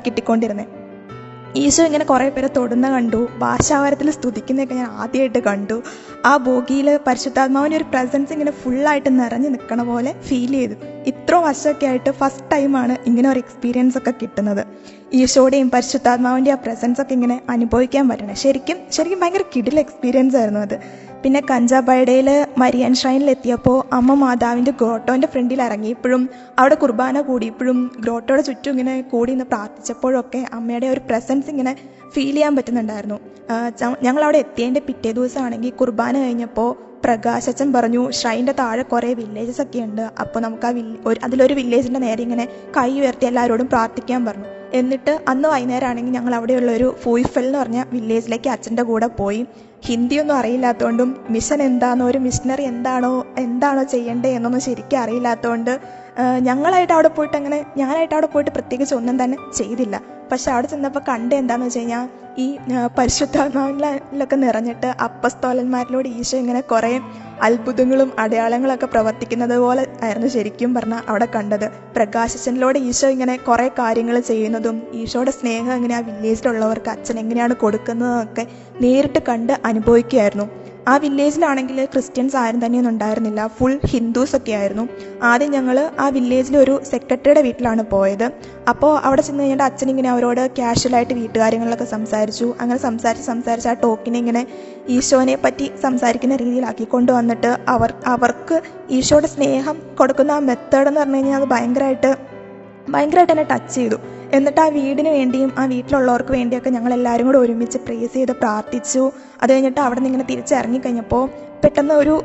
കിട്ടിക്കൊണ്ടിരുന്നത് 0.06 0.74
ഈശോ 1.64 1.84
ഇങ്ങനെ 1.86 2.06
കുറേ 2.06 2.26
പേരെ 2.30 2.48
തൊടുന്ന 2.56 2.88
കണ്ടു 2.94 3.20
ഭാഷാവാരത്തിൽ 3.42 4.08
സ്തുതിക്കുന്നതൊക്കെ 4.12 4.76
ഞാൻ 4.80 4.90
ആദ്യമായിട്ട് 5.02 5.42
കണ്ടു. 5.46 5.78
ആ 6.26 6.32
ബോഗിയിൽ 6.48 6.88
പരിശുദ്ധാത്മാവിന്റെ 7.06 7.78
ഒരു 7.78 7.86
പ്രസൻസ് 7.94 8.34
ഇങ്ങനെ 8.36 8.54
ഫുള്ളായിട്ട് 8.62 9.10
നിറഞ്ഞു 9.20 9.50
നിൽക്കണ 9.54 9.84
പോലെ 9.84 10.12
ഫീൽ 10.28 10.52
ചെയ്തു. 10.58 10.76
ഇത്ര 11.12 11.36
വർഷമൊക്കെ 11.46 11.86
ആയിട്ട് 11.92 12.12
ഫസ്റ്റ് 12.22 12.46
ടൈമാണ് 12.54 12.98
ഇങ്ങനെ 13.10 13.30
ഒരു 13.30 13.40
എക്സ്പീരിയൻസ് 13.46 13.98
ഒക്കെ 13.98 14.14
കിട്ടുന്നത്. 14.22 14.64
ഈശോയുടെയും 15.14 15.70
പരിശുദ്ധാത്മാവിന്റെ 15.76 16.52
ആ 16.52 16.60
പ്രസൻസ് 16.66 17.02
ഒക്കെ 17.02 17.14
ഇങ്ങനെ 17.14 17.38
അനുഭവിക്കാൻ 17.56 18.06
പറ്റണേ. 18.10 18.36
ശരിക്കും 18.44 18.78
ശരിക്കും 18.98 19.22
ഭയങ്കര 19.24 19.46
കിടിൽ 19.56 19.80
എക്സ്പീരിയൻസ് 19.86 20.38
ആയിരുന്നു 20.42 20.60
അത്. 20.60 20.78
പിന്നെ 21.26 21.40
കഞ്ചാബൈഡയിൽ 21.52 22.28
മരിയൻ 22.62 22.94
ഷ്രൈനിൽ 23.00 23.30
എത്തിയപ്പോൾ 23.34 23.78
അമ്മ 23.98 24.14
മാതാവിന്റെ 24.24 24.74
ഗ്രോട്ടോന്റെ 24.80 25.28
ഫ്രണ്ടിൽ 25.34 25.62
ഇറങ്ങിയപ്പോഴും 25.68 26.24
അവിടെ 26.60 26.76
കുർബാന 26.84 27.22
കൂടിയപ്പോഴും 27.30 27.80
ഗ്രോട്ടോയുടെ 28.04 28.44
ചുറ്റും 28.50 28.74
ഇങ്ങനെ 28.74 28.94
കൂടി 29.14 29.32
നിന്ന് 29.34 29.46
പ്രാർത്ഥിച്ചപ്പോഴൊക്കെ 29.54 30.42
അമ്മയുടെ 30.58 30.88
ഒരു 30.94 31.02
പ്രസൻസ് 31.08 31.50
ഇങ്ങനെ 31.54 31.74
ഫീൽ 32.14 32.36
ചെയ്യാൻ 32.36 32.54
പറ്റുന്നുണ്ടായിരുന്നു. 32.58 33.18
ഞങ്ങൾ 34.06 34.22
അവിടെ 34.28 34.42
എത്തിയതിന്റെ 34.46 34.84
പിറ്റേ 34.90 35.12
ദിവസമാണെങ്കിൽ 35.20 35.74
കുർബാന 35.82 36.14
കഴിഞ്ഞപ്പോൾ 36.26 36.70
പ്രകാശച്ചൻ 37.06 37.68
പറഞ്ഞു 37.74 38.04
ഷ്രൈന്റെ 38.20 38.54
താഴെ 38.62 38.84
കുറേ 38.94 39.10
വില്ലേജസ് 39.22 39.62
ഒക്കെ 39.66 39.80
ഉണ്ട്. 39.88 40.06
അപ്പോൾ 40.24 40.40
നമുക്ക് 40.46 40.68
ആ 40.70 40.72
വില്ല 40.78 40.96
ഒരു 41.10 41.20
അതിലൊരു 41.26 41.56
വില്ലേജിന്റെ 41.60 42.02
നേരെ 42.08 42.22
ഇങ്ങനെ 42.28 42.46
കൈ 42.78 42.90
ഉയർത്തി 43.02 43.28
എല്ലാവരോടും 43.32 43.68
പ്രാർത്ഥിക്കാൻ 43.74 44.22
പറഞ്ഞു. 44.30 44.50
എന്നിട്ട് 44.80 45.12
അന്ന് 45.32 45.48
വൈകുന്നേരം 45.52 45.88
ആണെങ്കിൽ 45.90 46.14
ഞങ്ങൾ 46.18 46.34
അവിടെയുള്ള 46.38 46.72
ഒരു 46.80 46.88
ഫൂയിഫൽ 47.04 47.46
എന്ന് 47.50 47.60
പറഞ്ഞ 47.62 47.80
വില്ലേജിലേക്ക് 47.96 48.50
അച്ഛന്റെ 48.54 48.84
കൂടെ 48.90 49.08
പോയി. 49.20 49.42
ഹിന്ദിയൊന്നും 49.84 50.36
അറിയില്ലാത്തതുകൊണ്ടും 50.36 51.10
മിഷൻ 51.30 51.62
എന്താണോ 51.62 52.06
ഒരു 52.06 52.18
മിഷനറി 52.18 52.64
എന്താണോ 52.64 53.26
എന്താണോ 53.38 53.84
ചെയ്യേണ്ടത് 53.84 54.32
എന്നൊന്നും 54.32 54.62
ശരിക്കും 54.62 55.00
അറിയില്ലാത്തതുകൊണ്ട് 55.00 55.80
ഞങ്ങളായിട്ട് 56.42 56.94
അവിടെ 56.94 57.08
പോയിട്ട് 57.08 57.38
അങ്ങനെ 57.38 57.66
ഞാനായിട്ട് 57.78 58.14
അവിടെ 58.14 58.26
പോയിട്ട് 58.26 58.52
പ്രത്യേകിച്ച് 58.52 58.96
ഒന്നും 58.96 59.24
തന്നെ 59.24 59.38
ചെയ്തില്ല. 59.56 60.02
പക്ഷെ 60.32 60.52
അവിടെ 60.52 60.68
ചെന്നപ്പോൾ 60.68 61.00
കണ്ട 61.00 61.34
എന്താണെന്ന് 61.34 61.66
വെച്ച് 61.66 61.80
കഴിഞ്ഞാൽ 61.80 62.06
ഈ 62.44 62.46
പരിശുദ്ധാത്മാവിലൊക്കെ 62.98 64.38
നിറഞ്ഞിട്ട് 64.44 64.90
അപ്പസ്തോലന്മാരിലൂടെ 65.08 66.10
ഈശോ 66.22 66.38
ഇങ്ങനെ 66.38 66.62
കുറേ 66.72 66.92
അത്ഭുതങ്ങളും 67.48 68.10
അടയാളങ്ങളൊക്കെ 68.24 68.88
പ്രവർത്തിക്കുന്നത് 68.94 69.56
പോലെ 69.64 69.84
ആയിരുന്നു 70.06 70.30
ശരിക്കും 70.36 70.74
പറഞ്ഞാൽ 70.78 71.02
അവിടെ 71.10 71.28
കണ്ടത്. 71.36 71.68
പ്രകാശിച്ചനിലൂടെ 71.96 72.80
ഈശോ 72.90 73.10
ഇങ്ങനെ 73.16 73.36
കുറേ 73.50 73.68
കാര്യങ്ങൾ 73.82 74.18
ചെയ്യുന്നതും 74.32 74.78
ഈശോയുടെ 75.02 75.34
സ്നേഹം 75.40 75.74
എങ്ങനെയാണ് 75.78 76.06
വില്ലേജിലുള്ളവർക്ക് 76.12 76.92
അച്ഛൻ 76.96 77.20
എങ്ങനെയാണ് 77.24 77.56
കൊടുക്കുന്നതൊക്കെ 77.64 78.46
നേരിട്ട് 78.82 79.22
കണ്ട് 79.32 79.54
അനുഭവിക്കുകയായിരുന്നു. 79.72 80.48
ആ 80.92 80.94
വില്ലേജിലാണെങ്കിൽ 81.04 81.78
ക്രിസ്ത്യൻസ് 81.94 82.36
ആരും 82.42 82.60
തന്നെയൊന്നും 82.64 82.92
ഉണ്ടായിരുന്നില്ല. 82.94 83.42
ഫുൾ 83.58 83.74
ഹിന്ദുസ് 83.92 84.36
ഒക്കെ 84.38 84.54
ആയിരുന്നു 84.60 84.84
ആദ്യം 85.30 85.52
ഞങ്ങൾ 85.52 85.78
ആ 86.04 86.08
വില്ലേജിലെ 86.16 86.58
ഒരു 86.64 86.76
സെക്രട്ടറിയുടെ 86.92 87.42
വീട്ടിലാണ് 87.48 87.84
പോയത്. 87.94 88.26
അപ്പോൾ 88.72 88.94
അവിടെ 89.08 89.22
ചെന്ന് 89.28 89.44
കഴിഞ്ഞാൽ 89.44 89.64
അച്ഛൻ 89.64 89.90
ഇങ്ങനെ 89.94 90.10
അവരോട് 90.10 90.44
ക്യാഷ്വലായിട്ട് 90.60 91.14
വീട്ടുകാര്യങ്ങളിലൊക്കെ 91.22 91.88
സംസാരിച്ചു. 91.96 92.56
അങ്ങനെ 92.62 92.80
സംസാരിച്ച് 92.88 93.28
സംസാരിച്ച് 93.28 93.70
ആ 93.74 93.76
ടോക്കിനെ 93.84 94.20
ഇങ്ങനെ 94.24 94.44
ഈശോനെ 94.98 95.36
പറ്റി 95.46 95.68
സംസാരിക്കുന്ന 95.86 96.36
രീതിയിലാക്കി 96.44 96.88
കൊണ്ടുവന്നിട്ട് 96.96 97.54
അവർ 97.76 97.92
അവർക്ക് 98.16 98.58
ഈശോയുടെ 99.00 99.32
സ്നേഹം 99.36 99.78
കൊടുക്കുന്ന 100.02 100.32
ആ 100.32 100.42
മെത്തേഡ് 100.50 100.88
എന്ന് 100.88 101.02
പറഞ്ഞു 101.02 101.16
കഴിഞ്ഞാൽ 101.16 101.42
അത് 101.42 101.50
ഭയങ്കരമായിട്ട് 101.56 102.12
ഭയങ്കരമായിട്ട് 102.94 103.34
എന്നെ 103.36 103.48
ടച്ച് 103.54 103.76
ചെയ്തു. 103.76 103.98
എന്നിട്ട് 104.38 104.62
ആ 104.66 104.68
വീടിന് 104.78 105.12
വേണ്ടിയും 105.18 105.52
ആ 105.62 105.66
വീട്ടിലുള്ളവർക്ക് 105.66 106.34
വേണ്ടിയൊക്കെ 106.40 106.70
ഞങ്ങൾ 106.70 106.94
എല്ലാവരും 106.94 107.26
കൂടെ 107.30 107.40
ഒരുമിച്ച് 107.46 107.80
പ്രേസ് 107.88 108.14
ചെയ്ത് 108.14 108.34
പ്രാർത്ഥിച്ചു. 108.44 109.04
അത് 109.42 109.50
കഴിഞ്ഞിട്ട് 109.54 109.82
അവിടെ 109.86 110.00
നിന്ന് 110.00 110.12
ഇങ്ങനെ 110.12 110.28
തിരിച്ചിറങ്ങിക്കഴിഞ്ഞപ്പോൾ 110.32 111.24
പെട്ടെന്ന് 111.64 111.94
ഒരു 112.02 112.16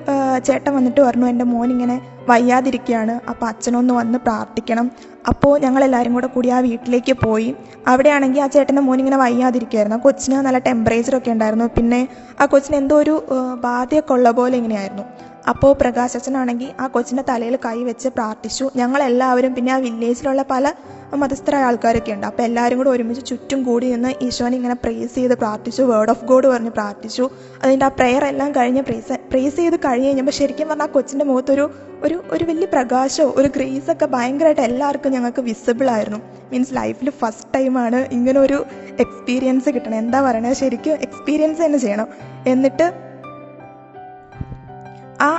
ചേട്ടൻ 0.47 0.73
വന്നിട്ട് 0.77 1.01
പറഞ്ഞു 1.07 1.27
എന്റെ 1.33 1.45
മോൻ 1.53 1.69
ഇങ്ങനെ 1.75 1.97
വയ്യാതിരിക്കുകയാണ് 2.31 3.15
അപ്പോൾ 3.31 3.47
അച്ഛനൊന്ന് 3.51 3.93
വന്ന് 3.99 4.19
പ്രാർത്ഥിക്കണം. 4.27 4.87
അപ്പോൾ 5.31 5.53
ഞങ്ങളെല്ലാവരും 5.65 6.13
കൂടെ 6.17 6.29
കൂടി 6.35 6.49
ആ 6.57 6.59
വീട്ടിലേക്ക് 6.67 7.15
പോയി. 7.25 7.49
അവിടെയാണെങ്കിൽ 7.93 8.43
ആ 8.45 8.47
ചേട്ടന്റെ 8.47 8.83
മോൻ 8.89 8.99
ഇങ്ങനെ 8.99 9.19
വയ്യാതിരിക്കുമായിരുന്നു 9.25 9.99
ആ 9.99 10.03
കൊച്ചിന് 10.07 10.37
നല്ല 10.47 10.59
ടെമ്പറേച്ചറൊക്കെ 10.69 11.31
ഉണ്ടായിരുന്നു. 11.37 11.67
പിന്നെ 11.79 12.09
ആ 12.41 12.47
കൊച്ചിന് 12.47 12.77
എന്തോ 12.83 12.97
ഒരു 13.05 13.15
ബാധയൊക്കെ 13.67 14.15
ഉള്ള 14.19 14.31
പോലെ 14.39 14.57
ഇങ്ങനെയായിരുന്നു. 14.61 15.07
അപ്പോൾ 15.49 15.73
പ്രകാശ് 15.73 16.17
അച്ഛനാണെങ്കിൽ 16.17 16.73
ആ 16.81 16.87
കൊച്ചിന്റെ 16.87 17.25
തലയിൽ 17.29 17.59
കൈ 17.65 17.83
വെച്ച് 17.83 18.09
പ്രാർത്ഥിച്ചു. 18.09 18.71
ഞങ്ങളെല്ലാവരും 18.77 19.55
പിന്നെ 19.55 19.73
ആ 19.73 19.77
വില്ലേജിലുള്ള 19.77 20.43
പല 20.43 20.73
മതസ്ഥരായ 21.15 21.63
ആൾക്കാരൊക്കെ 21.63 22.13
ഉണ്ട്. 22.13 22.27
അപ്പോൾ 22.27 22.43
എല്ലാവരും 22.43 22.79
കൂടെ 22.79 22.91
ഒരുമിച്ച് 22.91 23.27
ചുറ്റും 23.27 23.63
കൂടി 23.63 23.93
നിന്ന് 23.93 24.15
ഈശോനെ 24.23 24.57
ഇങ്ങനെ 24.57 24.75
പ്രേസ് 24.75 25.15
ചെയ്ത് 25.15 25.35
പ്രാർത്ഥിച്ചു 25.35 25.83
വേർഡ് 25.83 26.11
ഓഫ് 26.11 26.25
ഗോഡ് 26.25 26.47
പറഞ്ഞ് 26.47 26.71
പ്രാർത്ഥിച്ചു. 26.71 27.31
അതിന്റെ 27.63 27.87
ആ 27.87 27.89
പ്രെയർ 27.89 28.25
എല്ലാം 28.25 28.53
കഴിഞ്ഞ് 28.53 28.83
പ്രേസ് 28.83 29.13
പ്രേസ് 29.13 29.57
ചെയ്ത് 29.57 29.77
കഴിഞ്ഞ് 29.85 30.09
കഴിഞ്ഞപ്പോൾ 30.09 30.31
ശരിക്കും 30.31 30.69
പറഞ്ഞാൽ 30.69 30.89
ആ 30.89 30.93
കൊച്ചിന്റെ 30.93 31.25
മുഖത്തൊരു 31.25 31.71
ഒരു 32.03 32.23
ഒരു 32.31 32.45
വലിയ 32.45 32.67
പ്രകാശവും 32.67 33.33
ഒരു 33.37 33.49
ഗ്രേസൊക്കെ 33.49 34.07
ഭയങ്കരമായിട്ട് 34.07 34.61
എല്ലാവർക്കും 34.61 35.13
ഞങ്ങൾക്ക് 35.13 35.43
വിസിബിൾ 35.43 35.91
ആയിരുന്നു. 35.91 36.19
മീൻസ് 36.53 36.75
ലൈഫിൽ 36.75 37.11
ഫസ്റ്റ് 37.11 37.55
ടൈമാണ് 37.55 38.09
ഇങ്ങനെ 38.13 38.41
ഒരു 38.41 38.65
എക്സ്പീരിയൻസ് 38.99 39.71
കിട്ടണം 39.71 39.95
എന്താ 39.95 40.23
പറയണത്? 40.23 40.53
ശരിക്കും 40.53 40.93
എക്സ്പീരിയൻസ് 40.93 41.65
തന്നെ 41.65 41.79
ചെയ്യണം. 41.79 42.07
എന്നിട്ട് 42.47 43.10
ആ 45.21 45.31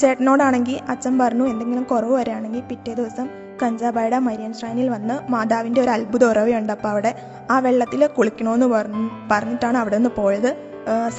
ചേട്ടനോടാണെങ്കിൽ 0.00 0.78
അച്ഛൻ 0.88 1.14
പറഞ്ഞു 1.18 1.44
എന്തെങ്കിലും 1.52 1.84
കുറവ് 1.92 2.14
വരികയാണെങ്കിൽ 2.14 2.62
പിറ്റേ 2.70 2.94
ദിവസം 2.94 3.26
കഞ്ചാബായുടെ 3.62 4.18
മരിയൻ 4.18 4.52
ഷ്രൈനിൽ 4.54 4.88
വന്ന് 4.94 5.14
മാതാവിന്റെ 5.32 5.80
ഒരു 5.80 5.90
അത്ഭുത 5.90 6.24
ഉറവയുണ്ട് 6.24 6.72
അപ്പോൾ 6.72 6.88
അവിടെ 6.88 7.12
ആ 7.50 7.58
വെള്ളത്തിൽ 7.66 8.02
കുളിക്കണമെന്ന് 8.16 8.66
പറഞ്ഞു 8.66 9.04
പറഞ്ഞിട്ടാണ് 9.30 9.78
അവിടെ 9.78 9.96
നിന്ന് 9.96 10.10
പോയത്. 10.20 10.50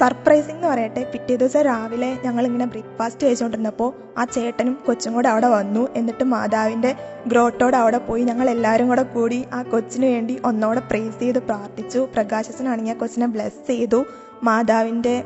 സർപ്രൈസിങ് 0.00 0.56
എന്ന് 0.56 0.68
പറയട്ടെ 0.68 1.02
പിറ്റേ 1.12 1.34
ദിവസം 1.36 1.62
രാവിലെ 1.62 2.10
ഞങ്ങളിങ്ങനെ 2.24 2.66
ബ്രേക്ക്ഫാസ്റ്റ് 2.72 3.26
കഴിച്ചുകൊണ്ടിരുന്നപ്പോൾ 3.26 3.90
ആ 4.20 4.24
ചേട്ടനും 4.34 4.74
കൊച്ചും 4.86 5.12
കൂടെ 5.16 5.28
അവിടെ 5.28 5.48
വന്നു. 5.56 5.82
എന്നിട്ട് 5.96 6.24
മാതാവിന്റെ 6.34 6.92
ഗ്രോട്ടോട് 7.26 7.76
അവിടെ 7.76 7.98
പോയി 7.98 8.22
ഞങ്ങൾ 8.30 8.48
എല്ലാവരും 8.54 8.88
കൂടെ 8.88 9.04
കൂടി 9.16 9.40
ആ 9.56 9.60
കൊച്ചിന് 9.72 10.06
വേണ്ടി 10.14 10.36
ഒന്നോടെ 10.50 10.82
പ്രേസ് 10.92 11.18
ചെയ്ത് 11.24 11.40
പ്രാർത്ഥിച്ചു. 11.48 12.02
പ്രകാശസിനാണെങ്കിൽ 12.14 12.94
ആ 12.96 12.98
കൊച്ചിനെ 13.02 13.28
ബ്ലെസ് 13.34 13.60
ചെയ്തു. 13.66 14.00
മാതാവിന്റെ 14.48 15.16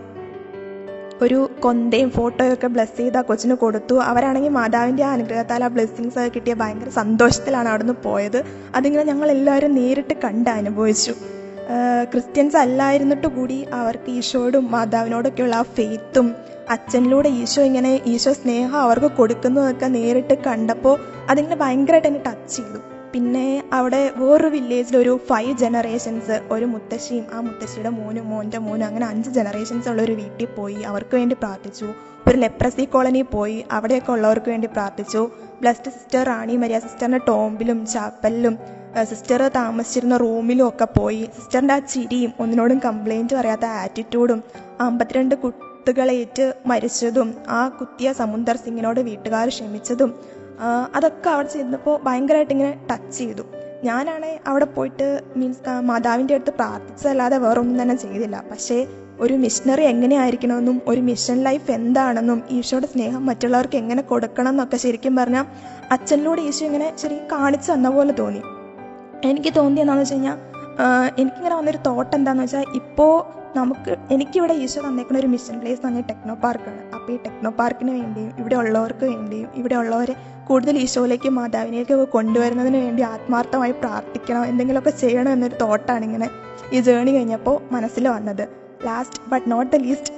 ഒരു 1.24 1.50
കൊന്തയും 1.60 2.10
ഫോട്ടോയും 2.10 2.52
ഒക്കെ 2.52 2.66
ബ്ലെസ് 2.66 2.96
ചെയ്ത് 2.96 3.18
ആ 3.18 3.20
കൊച്ചിന് 3.20 3.54
കൊടുത്തു. 3.54 3.94
അവരാണെങ്കിൽ 3.94 4.48
മാതാവിന്റെ 4.48 5.02
ആ 5.02 5.12
അനുഗ്രഹത്താൽ 5.12 5.64
ആ 5.64 5.68
ബ്ലെസ്സിങ്സ് 5.68 6.18
ഒക്കെ 6.18 6.30
കിട്ടിയ 6.36 6.54
ഭയങ്കര 6.54 6.88
സന്തോഷത്തിലാണ് 6.88 7.68
അവിടുന്ന് 7.68 7.96
പോയത്. 8.04 8.44
അതിങ്ങനെ 8.74 9.04
ഞങ്ങൾ 9.04 9.30
എല്ലാവരും 9.30 9.74
നേരിട്ട് 9.74 10.14
കണ്ട് 10.24 10.50
അനുഭവിച്ചു. 10.50 11.14
ക്രിസ്ത്യൻസ് 12.12 12.56
അല്ലായിരുന്നിട്ട് 12.56 13.26
കൂടി 13.26 13.66
അവർക്ക് 13.72 14.10
ഈശോയോടും 14.10 14.64
മാതാവിനോടൊക്കെയുള്ള 14.70 15.54
ആ 15.54 15.62
ഫെയ്ത്തും 15.62 16.26
അച്ഛനിലൂടെ 16.70 17.28
ഈശോ 17.28 17.62
ഇങ്ങനെ 17.62 18.00
ഈശോ 18.06 18.32
സ്നേഹം 18.32 18.78
അവർക്ക് 18.78 19.10
കൊടുക്കുന്നതൊക്കെ 19.16 19.86
നേരിട്ട് 19.86 20.34
കണ്ടപ്പോൾ 20.46 20.96
അതിങ്ങനെ 21.30 21.56
ഭയങ്കരമായിട്ട് 21.56 22.08
എന്നെ 22.08 22.22
ടച്ച് 22.26 22.56
ചെയ്തു. 22.56 22.80
പിന്നെ 23.14 23.62
അവിടെ 23.72 24.12
വേറൊരു 24.16 24.48
വില്ലേജിലൊരു 24.48 25.20
ഫൈവ് 25.28 25.58
ജനറേഷൻസ് 25.58 26.48
ഒരു 26.50 26.64
മുത്തശ്ശിയും 26.64 27.24
ആ 27.32 27.40
മുത്തശ്ശിയുടെ 27.40 27.88
മോനും 27.88 28.30
മോന്റെ 28.30 28.58
മോനും 28.58 28.86
അങ്ങനെ 28.86 29.06
അഞ്ച് 29.06 29.30
ജനറേഷൻസ് 29.30 29.88
ഉള്ള 29.88 30.02
ഒരു 30.02 30.12
വീട്ടിൽ 30.12 30.46
പോയി. 30.46 30.74
അവർക്ക് 30.74 31.14
വേണ്ടി 31.16 31.34
പ്രാർത്ഥിച്ചു. 31.34 31.84
ഒരു 32.28 32.36
ലെപ്രസി 32.36 32.84
കോളനി 32.84 33.22
പോയി. 33.22 33.64
അവിടെയൊക്കെ 33.72 34.12
ഉള്ളവർക്ക് 34.12 34.50
വേണ്ടി 34.50 34.66
പ്രാർത്ഥിച്ചു. 34.66 35.30
ബ്ലസ്ഡ് 35.60 35.90
സിസ്റ്റർ 35.90 36.22
റാണി 36.22 36.56
മരിയ 36.56 36.78
സിസ്റ്ററിന്റെ 36.78 37.20
ടോംബിലും 37.28 37.86
ചാപ്പലിലും 37.86 38.58
സിസ്റ്റർ 39.02 39.42
താമസിച്ചിരുന്ന 39.48 40.16
റൂമിലും 40.16 40.68
ഒക്കെ 40.68 40.84
പോയി. 40.84 41.28
സിസ്റ്ററിന്റെ 41.36 41.74
ആ 41.74 41.78
ചിരിയും 41.78 42.32
ഒന്നിനോടും 42.40 42.80
കംപ്ലൈന്റ് 42.84 43.34
പറയാത്ത 43.34 43.64
ആറ്റിറ്റ്യൂഡും 43.64 44.42
അമ്പത്തിരണ്ട് 44.80 45.34
കുത്തുകളേറ്റ് 45.34 46.54
മരിച്ചതും 46.66 47.34
ആ 47.48 47.68
കുത്തിയ 47.68 48.12
സമുന്ദർ 48.12 48.56
സിംഗിനോട് 48.56 49.00
വീട്ടുകാർ 49.00 49.48
ക്ഷമിച്ചതും 49.48 50.41
അതൊക്കെ 50.96 51.28
അവിടെ 51.34 51.48
ചെന്നപ്പോൾ 51.54 51.94
ഭയങ്കരമായിട്ട് 52.06 52.54
ഇങ്ങനെ 52.56 52.72
ടച്ച് 52.90 53.16
ചെയ്തു. 53.18 53.44
ഞാനാണെ 53.88 54.32
അവിടെ 54.50 54.66
പോയിട്ട് 54.74 55.06
മീൻസ് 55.38 55.72
മാതാവിന്റെ 55.90 56.34
അടുത്ത് 56.36 56.52
പ്രാർത്ഥിച്ചതല്ലാതെ 56.58 57.38
വേറൊന്നും 57.44 57.78
തന്നെ 57.82 57.96
ചെയ്തില്ല. 58.02 58.36
പക്ഷേ 58.50 58.78
ഒരു 59.24 59.34
മിഷണറി 59.42 59.84
എങ്ങനെയായിരിക്കണമെന്നും 59.92 60.76
ഒരു 60.90 61.00
മിഷൻ 61.08 61.38
ലൈഫ് 61.48 61.68
എന്താണെന്നും 61.78 62.38
ഈശോയുടെ 62.56 62.88
സ്നേഹം 62.92 63.22
മറ്റുള്ളവർക്ക് 63.30 63.76
എങ്ങനെ 63.82 64.02
കൊടുക്കണം 64.10 64.52
എന്നൊക്കെ 64.54 64.78
ശരിക്കും 64.84 65.16
പറഞ്ഞാൽ 65.20 65.44
അച്ഛനിലൂടെ 65.94 66.42
ഈശോ 66.48 66.64
ഇങ്ങനെ 66.68 66.88
ശരി 67.02 67.16
കാണിച്ചു 67.32 67.68
തന്ന 67.72 67.88
പോലെ 67.96 68.14
തോന്നി. 68.20 68.42
എനിക്ക് 69.30 69.52
തോന്നിയെന്നാന്ന് 69.58 70.04
വെച്ച് 70.04 70.14
കഴിഞ്ഞാൽ 70.14 70.38
എനിക്കിങ്ങനെ 71.20 71.54
വന്നൊരു 71.58 71.80
തോട്ട് 71.86 72.12
എന്താണെന്ന് 72.16 72.44
വെച്ചാൽ 72.44 72.64
ഇപ്പോൾ 72.80 73.12
നമുക്ക് 73.58 73.92
എനിക്കിവിടെ 74.14 74.54
ഈശോ 74.64 74.80
തന്നേക്കുന്ന 74.86 75.18
ഒരു 75.22 75.30
മിഷൻ 75.34 75.56
പ്ലേസ് 75.60 75.80
തന്നെ 75.86 76.00
ടെക്നോ 76.10 76.34
പാർക്കാണ് 76.44 76.82
അപ്പോൾ 76.96 77.12
ഈ 77.14 77.18
ടെക്നോ 77.26 77.50
പാർക്കിന് 77.60 77.92
വേണ്ടിയും 77.98 78.30
ഇവിടെ 78.38 78.56
ഉള്ളവർക്ക് 78.62 79.04
വേണ്ടിയും 79.12 79.48
ഇവിടെ 79.60 79.74
ഉള്ളവരെ 79.74 80.14
കൂടുതൽ 80.48 80.74
ഈശോയിലേക്ക് 80.84 81.28
മാതാവിനേക്കൊക്കെ 81.38 82.06
കൊണ്ടുവരുന്നതിന് 82.16 82.78
വേണ്ടി 82.86 83.02
ആത്മാർത്ഥമായി 83.12 83.74
പ്രാർത്ഥിക്കണം 83.82 84.44
എന്തെങ്കിലുമൊക്കെ 84.44 84.92
ചെയ്യണം 85.02 85.32
എന്നൊരു 85.36 85.56
തോട്ടാണ് 85.64 86.04
ഇങ്ങനെ 86.08 86.28
ഈ 86.72 86.80
ജേണി 86.88 87.12
കഴിഞ്ഞപ്പോൾ 87.16 87.56
മനസ്സിൽ 87.74 88.04
വന്നത്. 88.08 88.44
Last 88.86 89.20
but 89.32 89.46
not 89.52 89.70
the 89.74 89.80
least 89.84 90.12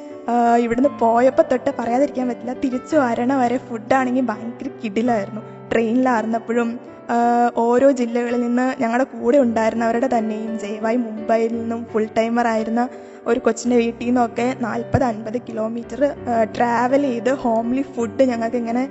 ഇവിടുന്ന് 0.64 0.90
പോയപ്പോൾ 1.02 1.44
തൊട്ട് 1.50 1.70
പറയാതിരിക്കാൻ 1.78 2.26
പറ്റില്ല 2.28 2.52
തിരിച്ചു 2.64 2.96
വരണ 2.96 3.32
വരെ 3.42 3.56
ഫുഡാണെങ്കിൽ 3.68 4.24
ഭയങ്കര 4.30 4.68
കിടിലായിരുന്നു. 4.82 5.42
ട്രെയിനിലായിരുന്നപ്പോഴും 5.72 6.68
ഓരോ 7.64 7.88
ജില്ലകളിൽ 8.00 8.40
നിന്ന് 8.40 8.66
ഞങ്ങളുടെ 8.82 9.06
കൂടെ 9.14 9.38
ഉണ്ടായിരുന്നവരുടെ 9.38 10.08
തന്നെയും 10.16 10.52
ജയവായി 10.62 10.98
മുംബൈയിൽ 11.06 11.50
നിന്നും 11.58 11.80
ഫുൾ 11.90 12.06
ടൈമർ 12.18 12.46
ആയിരുന്ന 12.46 12.82
ഒരു 13.26 13.40
കൊച്ചിന്റെ 13.44 13.76
വീട്ടിൽ 13.76 14.06
നിന്നൊക്കെ 14.06 14.46
നാൽപ്പത് 14.60 15.04
അൻപത് 15.04 15.38
കിലോമീറ്റർ 15.48 16.00
ട്രാവൽ 16.56 17.02
ചെയ്ത് 17.02 17.30
ഹോംലി 17.42 17.84
ഫുഡ് 17.94 18.24
ഞങ്ങൾക്ക് 18.30 18.56
ഇങ്ങനെ 18.56 18.84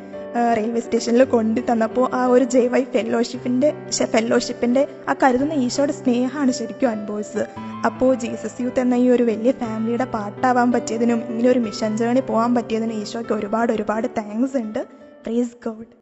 റെയിൽവേ 0.58 0.80
സ്റ്റേഷനിൽ 0.80 1.24
കൊണ്ടു 1.24 1.62
തന്നപ്പോൾ 1.70 2.06
ആ 2.16 2.26
ഒരു 2.26 2.46
ജെ 2.54 2.62
വൈ 2.74 2.84
ഫെല്ലോഷിപ്പിന്റെ 2.84 3.70
ഫെല്ലോഷിപ്പിന്റെ 4.14 4.84
ആ 5.10 5.14
കരുതുന്ന 5.24 5.54
ഈശോയുടെ 5.66 5.94
സ്നേഹമാണ് 5.94 6.52
ശരിക്കും 6.52 6.90
അനുഭവിച്ചത്. 6.90 7.46
അപ്പോൾ 7.88 8.12
ജീസസ് 8.16 8.62
യൂത്ത് 8.62 8.80
എന്ന 8.80 8.96
ഈ 9.04 9.10
ഒരു 9.10 9.24
വലിയ 9.24 9.52
ഫാമിലിയുടെ 9.52 10.06
പാട്ടാവാൻ 10.06 10.72
പറ്റിയതിനും 10.72 11.20
ഇങ്ങനെ 11.30 11.50
ഒരു 11.50 11.60
മിഷൻ 11.60 11.98
ജേണി 11.98 12.20
പോകാൻ 12.20 12.56
പറ്റിയതിനും 12.56 12.96
ഈശോയ്ക്ക് 13.02 13.34
ഒരുപാട് 13.40 13.72
ഒരുപാട് 13.74 14.08
താങ്ക്സ് 14.18 14.58
ഉണ്ട്. 14.58 14.82
പ്രേസ് 15.26 15.56
ഗോഡ് 15.66 15.94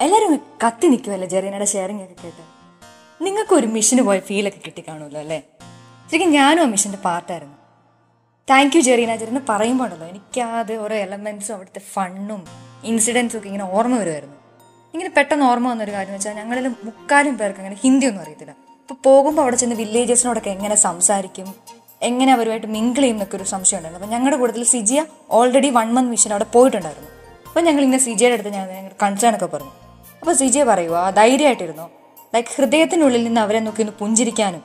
എല്ലാവരും 0.00 0.32
കത്തി 0.64 0.86
നിൽക്കുമല്ലേ 0.86 1.28
ജെറീനയുടെ 1.34 1.68
ഷെയറിംഗ് 1.74 2.02
ഒക്കെ 2.02 2.16
കേട്ട്? 2.22 2.42
നിങ്ങൾക്ക് 3.24 3.54
ഒരു 3.54 3.66
മിഷന് 3.66 4.02
പോയ 4.08 4.18
ഫീലൊക്കെ 4.28 4.60
കിട്ടി 4.64 4.82
കാണുമല്ലോ 4.88 5.20
അല്ലേ? 5.20 5.38
ശരിക്കും 6.10 6.32
ഞാനും 6.32 6.62
ആ 6.62 6.66
മിഷന്റെ 6.74 6.98
പാർട്ടായിരുന്നു 7.04 7.56
താങ്ക് 8.48 8.74
യു 8.76 8.80
ജെറീന 8.80 9.12
ജെറിന്ന് 9.20 9.40
പറയുമ്പോണ്ടല്ലോ 9.48 10.06
എനിക്ക് 10.10 10.40
അത് 10.58 10.72
ഓരോ 10.82 10.94
എലമെന്റ്സും 11.04 11.52
അവിടുത്തെ 11.54 11.80
ഫണ്ണും 11.94 12.42
ഇൻസിഡൻസും 12.90 13.38
ഒക്കെ 13.38 13.48
ഇങ്ങനെ 13.50 13.66
ഓർമ്മ 13.76 13.94
വരുമായിരുന്നു 14.02 14.36
ഇങ്ങനെ 14.94 15.10
പെട്ടെന്ന് 15.16 15.44
ഓർമ്മ 15.46 15.66
വന്നൊരു 15.72 15.92
കാര്യം 15.96 16.14
വെച്ചാൽ 16.16 16.34
ഞങ്ങളിൽ 16.40 16.66
മുക്കാലും 16.88 17.34
പേർക്ക് 17.40 17.60
അങ്ങനെ 17.62 17.78
ഹിന്ദി 17.84 18.06
ഒന്നും 18.10 18.22
അറിയത്തില്ല. 18.22 18.52
അപ്പോൾ 18.82 18.98
പോകുമ്പോൾ 19.06 19.42
അവിടെ 19.42 19.56
ചെന്ന് 19.62 19.76
വില്ലേജസിനോടൊക്കെ 19.82 20.50
എങ്ങനെ 20.50 20.76
സംസാരിക്കും 20.84 21.48
എങ്ങനെ 22.02 22.30
അവരുമായിട്ട് 22.36 22.66
മിങ്കിൾ 22.76 23.02
ചെയ്യും 23.02 23.16
എന്നൊക്കെ 23.16 23.36
ഒരു 23.36 23.46
സംശയം 23.54 23.78
ഉണ്ടായിരുന്നു. 23.78 24.00
അപ്പോൾ 24.02 24.14
ഞങ്ങളുടെ 24.16 24.38
കൂട്ടത്തിൽ 24.42 24.64
Sijiya 24.74 25.02
already 25.40 25.70
one 25.78 25.90
month 25.98 26.10
mission 26.14 26.32
അവിടെ 26.36 26.48
പോയിട്ടുണ്ടായിരുന്നു. 26.54 27.10
അപ്പോൾ 27.48 27.62
ഞങ്ങൾ 27.68 27.82
ഇങ്ങനെ 27.88 28.02
സിജിയുടെ 28.06 28.34
അടുത്ത് 28.38 28.54
ഞാൻ 28.58 28.64
ഞങ്ങളുടെ 28.76 28.98
കൺസേൺ 29.04 29.34
ഒക്കെ 29.38 29.50
പറഞ്ഞു. 29.56 29.74
അപ്പോൾ 30.22 30.34
സിജിയ 30.42 30.64
പറയുവാ 30.72 31.02
ധൈര്യമായിട്ടിരുന്നോ? 31.20 31.86
ലൈക്ക് 32.34 32.48
ഹൃദയത്തിനുള്ളിൽ 32.56 33.24
നിന്ന് 33.28 33.40
അവരെ 33.40 33.60
നോക്കി 33.68 33.82
ഒന്ന് 33.86 33.96
പുഞ്ചിരിക്കാനും 34.02 34.64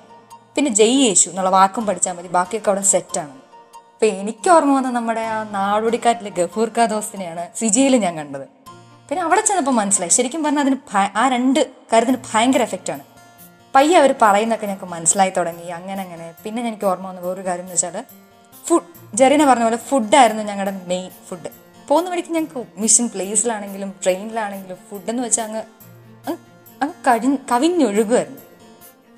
പിന്നെ 0.56 0.72
ജയ് 0.82 0.98
യേശു 1.08 1.28
എന്നുള്ള 1.30 1.52
വാക്കും 1.60 1.84
പഠിച്ചാൽ 1.90 2.14
മതി 2.18 2.32
ബാക്കിയൊക്കെ 2.40 2.70
അവിടെ 2.72 2.88
സെറ്റാണ് 2.94 3.34
അപ്പൊ 4.02 4.14
എനിക്ക് 4.22 4.50
ഓർമ്മ 4.52 4.76
വന്ന 4.76 4.90
നമ്മുടെ 4.96 5.24
ആ 5.32 5.36
നാടോടിക്കാറ്റിലെ 5.56 6.30
ഗഫൂർ 6.38 6.70
ഖാ 6.78 6.84
ദോസ്തിനെയാണ് 6.92 7.44
സിജിയിൽ 7.58 7.96
ഞാൻ 8.04 8.14
കണ്ടത്. 8.20 8.46
പിന്നെ 9.08 9.24
അവിടെ 9.26 9.42
ചെന്നപ്പോൾ 9.48 9.76
മനസ്സിലായി. 9.80 10.12
ശരിക്കും 10.16 10.44
പറഞ്ഞാൽ 10.46 10.64
അതിന് 10.66 10.78
ആ 11.22 11.24
രണ്ട് 11.34 11.60
കാര്യത്തിന് 11.92 12.18
ഭയങ്കര 12.30 12.62
എഫക്റ്റ് 12.68 12.92
ആണ്. 12.94 13.04
പയ്യെ 13.76 13.98
അവർ 14.00 14.12
പറയുന്നൊക്കെ 14.22 14.66
ഞങ്ങൾക്ക് 14.66 14.86
മനസ്സിലായി 14.86 15.34
തുടങ്ങി 15.38 15.68
അങ്ങനെ 15.78 16.02
അങ്ങനെ. 16.06 16.34
പിന്നെ 16.44 16.62
എനിക്ക് 16.70 16.86
ഓർമ്മ 16.92 17.08
വന്ന 17.08 17.22
വേറൊരു 17.26 17.46
കാര്യം 17.48 17.66
എന്ന് 17.66 17.76
വെച്ചാൽ 17.76 17.98
ഫുഡ് 18.68 18.88
ജെറീന 19.20 19.46
പറഞ്ഞ 19.50 19.64
പോലെ 19.64 19.80
ഫുഡായിരുന്നു 19.90 20.44
ഞങ്ങളുടെ 20.44 20.74
മെയിൻ 20.88 21.12
ഫുഡ് 21.28 21.52
പോകുന്ന 21.90 22.10
വഴിക്ക് 22.10 22.34
ഞങ്ങൾക്ക് 22.38 22.64
മിഷൻ 22.78 23.08
പ്ലേസിലാണെങ്കിലും 23.16 23.92
ട്രെയിനിലാണെങ്കിലും 24.04 24.80
ഫുഡെന്ന് 24.90 25.24
വെച്ചാൽ 25.24 25.44
അങ്ങ് 25.44 25.62
അങ്ങ് 26.28 26.38
അങ്ങ് 26.82 26.96
കഴി 27.08 27.30
കവിഞ്ഞൊഴുകുമായിരുന്നു 27.52 28.42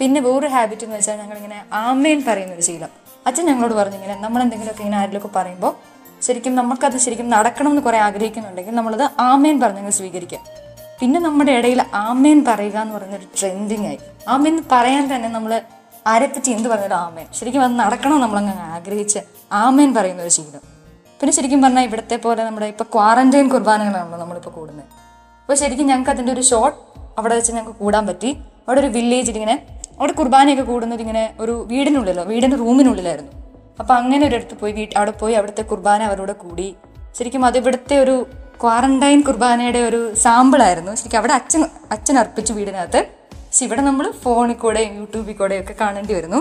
പിന്നെ 0.02 0.22
വേറൊരു 0.28 0.48
ഹാബിറ്റ് 0.48 0.84
എന്ന് 0.84 0.98
വെച്ചാൽ 0.98 1.18
ഞങ്ങളിങ്ങനെ 1.24 1.62
ആമേൻ 1.86 2.24
പറയുന്നൊരു 2.28 2.62
ശീലം. 2.62 2.94
അച്ഛൻ 3.28 3.46
ഞങ്ങളോട് 3.46 3.74
പറഞ്ഞു 3.74 3.96
ഇങ്ങനെ 3.96 4.16
നമ്മൾ 4.22 4.42
എന്തെങ്കിലുമൊക്കെ 4.42 4.84
ഇങ്ങനെ 4.84 4.98
ആരെങ്കിലുമൊക്കെ 4.98 5.40
പറയുമ്പോൾ 5.40 5.74
ശരിക്കും 6.22 6.56
നമുക്കത് 6.56 6.98
ശരിക്കും 6.98 7.30
നടക്കണം 7.30 7.70
എന്ന് 7.70 7.82
കുറെ 7.82 7.98
ആഗ്രഹിക്കുന്നുണ്ടെങ്കിൽ 7.98 8.76
നമ്മളത് 8.76 9.06
ആമേൻ 9.20 9.60
പറഞ്ഞങ്ങ് 9.60 9.92
സ്വീകരിക്കുക. 9.92 10.40
പിന്നെ 11.00 11.20
നമ്മുടെ 11.20 11.52
ഇടയിൽ 11.52 11.82
ആമേൻ 11.94 12.46
പറയുക 12.48 12.78
എന്ന് 12.78 12.96
പറയുന്നൊരു 12.96 13.28
ട്രെൻഡിങ് 13.40 13.86
ആയി. 13.86 14.00
ആമേൻ 14.28 14.64
പറയാൻ 14.72 15.16
തന്നെ 15.16 15.30
നമ്മൾ 15.30 15.62
ആരെപ്പറ്റി 16.08 16.50
എന്ത് 16.52 16.70
പറഞ്ഞാലും 16.70 16.96
ആമേൻ. 16.96 17.26
ശരിക്കും 17.40 17.62
അത് 17.62 17.72
നടക്കണം 17.72 18.20
നമ്മളങ്ങ് 18.22 18.54
ആഗ്രഹിച്ച് 18.76 19.20
ആമേൻ 19.52 19.94
പറയുന്ന 19.94 20.22
ഒരു 20.22 20.30
ശീലം. 20.30 20.62
പിന്നെ 21.20 21.34
ശരിക്കും 21.34 21.62
പറഞ്ഞാൽ 21.62 21.84
ഇവിടത്തെ 21.84 22.16
പോലെ 22.16 22.44
നമ്മുടെ 22.44 22.66
ഇപ്പൊ 22.66 22.86
ക്വാറന്റൈൻ 22.94 23.50
കുർബാനകളാണല്ലോ 23.50 24.18
നമ്മളിപ്പോൾ 24.18 24.50
കൂടുന്നത്. 24.50 24.86
അപ്പോൾ 25.42 25.56
ശരിക്കും 25.56 25.88
ഞങ്ങൾക്ക് 25.88 26.12
അതിന്റെ 26.12 26.34
ഒരു 26.34 26.42
ഷോട്ട് 26.42 26.78
അവിടെ 27.18 27.36
വെച്ച് 27.36 27.52
ഞങ്ങൾക്ക് 27.52 27.80
കൂടാൻ 27.80 28.08
പറ്റി. 28.08 28.30
അവിടെ 28.68 28.80
ഒരു 28.80 28.88
വില്ലേജിൽ 28.88 29.36
ഇങ്ങനെ 29.36 29.56
അവിടെ 30.00 30.14
കുർബാനയൊക്കെ 30.20 30.66
കൂടുന്നത് 30.72 31.02
ഇങ്ങനെ 31.04 31.24
ഒരു 31.44 31.54
വീടിനുള്ളിലോ 31.72 32.24
വീടിന്റെ 32.32 32.58
റൂമിനുള്ളിലായിരുന്നു. 32.64 33.32
അപ്പോൾ 33.82 33.94
അങ്ങനെ 34.00 34.24
ഒരിടത്ത് 34.30 34.56
പോയി 34.62 34.74
വീട്ട് 34.80 34.96
അവിടെ 35.00 35.14
പോയി 35.22 35.34
അവിടുത്തെ 35.40 35.64
കുർബാന 35.72 36.02
അവരോട് 36.10 36.34
കൂടി. 36.44 36.68
ശരിക്കും 37.18 37.44
അത് 37.50 37.58
ഇവിടുത്തെ 37.62 37.96
ഒരു 38.04 38.16
ക്വാറന്റൈൻ 38.64 39.20
കുർബാനയുടെ 39.28 39.82
ഒരു 39.90 40.00
സാമ്പിളായിരുന്നു. 40.24 40.92
ശരിക്കും 41.00 41.20
അവിടെ 41.22 41.34
അച്ഛൻ 41.40 41.62
അച്ഛൻ 41.96 42.18
അർപ്പിച്ചു 42.22 42.54
വീടിനകത്ത്. 42.58 43.02
പക്ഷെ 43.46 43.64
ഇവിടെ 43.68 43.82
നമ്മൾ 43.88 44.06
ഫോണിൽ 44.24 44.58
കൂടെ 44.64 44.82
യൂട്യൂബിൽ 45.00 45.36
കൂടെ 45.42 45.56
ഒക്കെ 45.64 45.74
കാണേണ്ടി 45.82 46.14
വരുന്നു. 46.18 46.40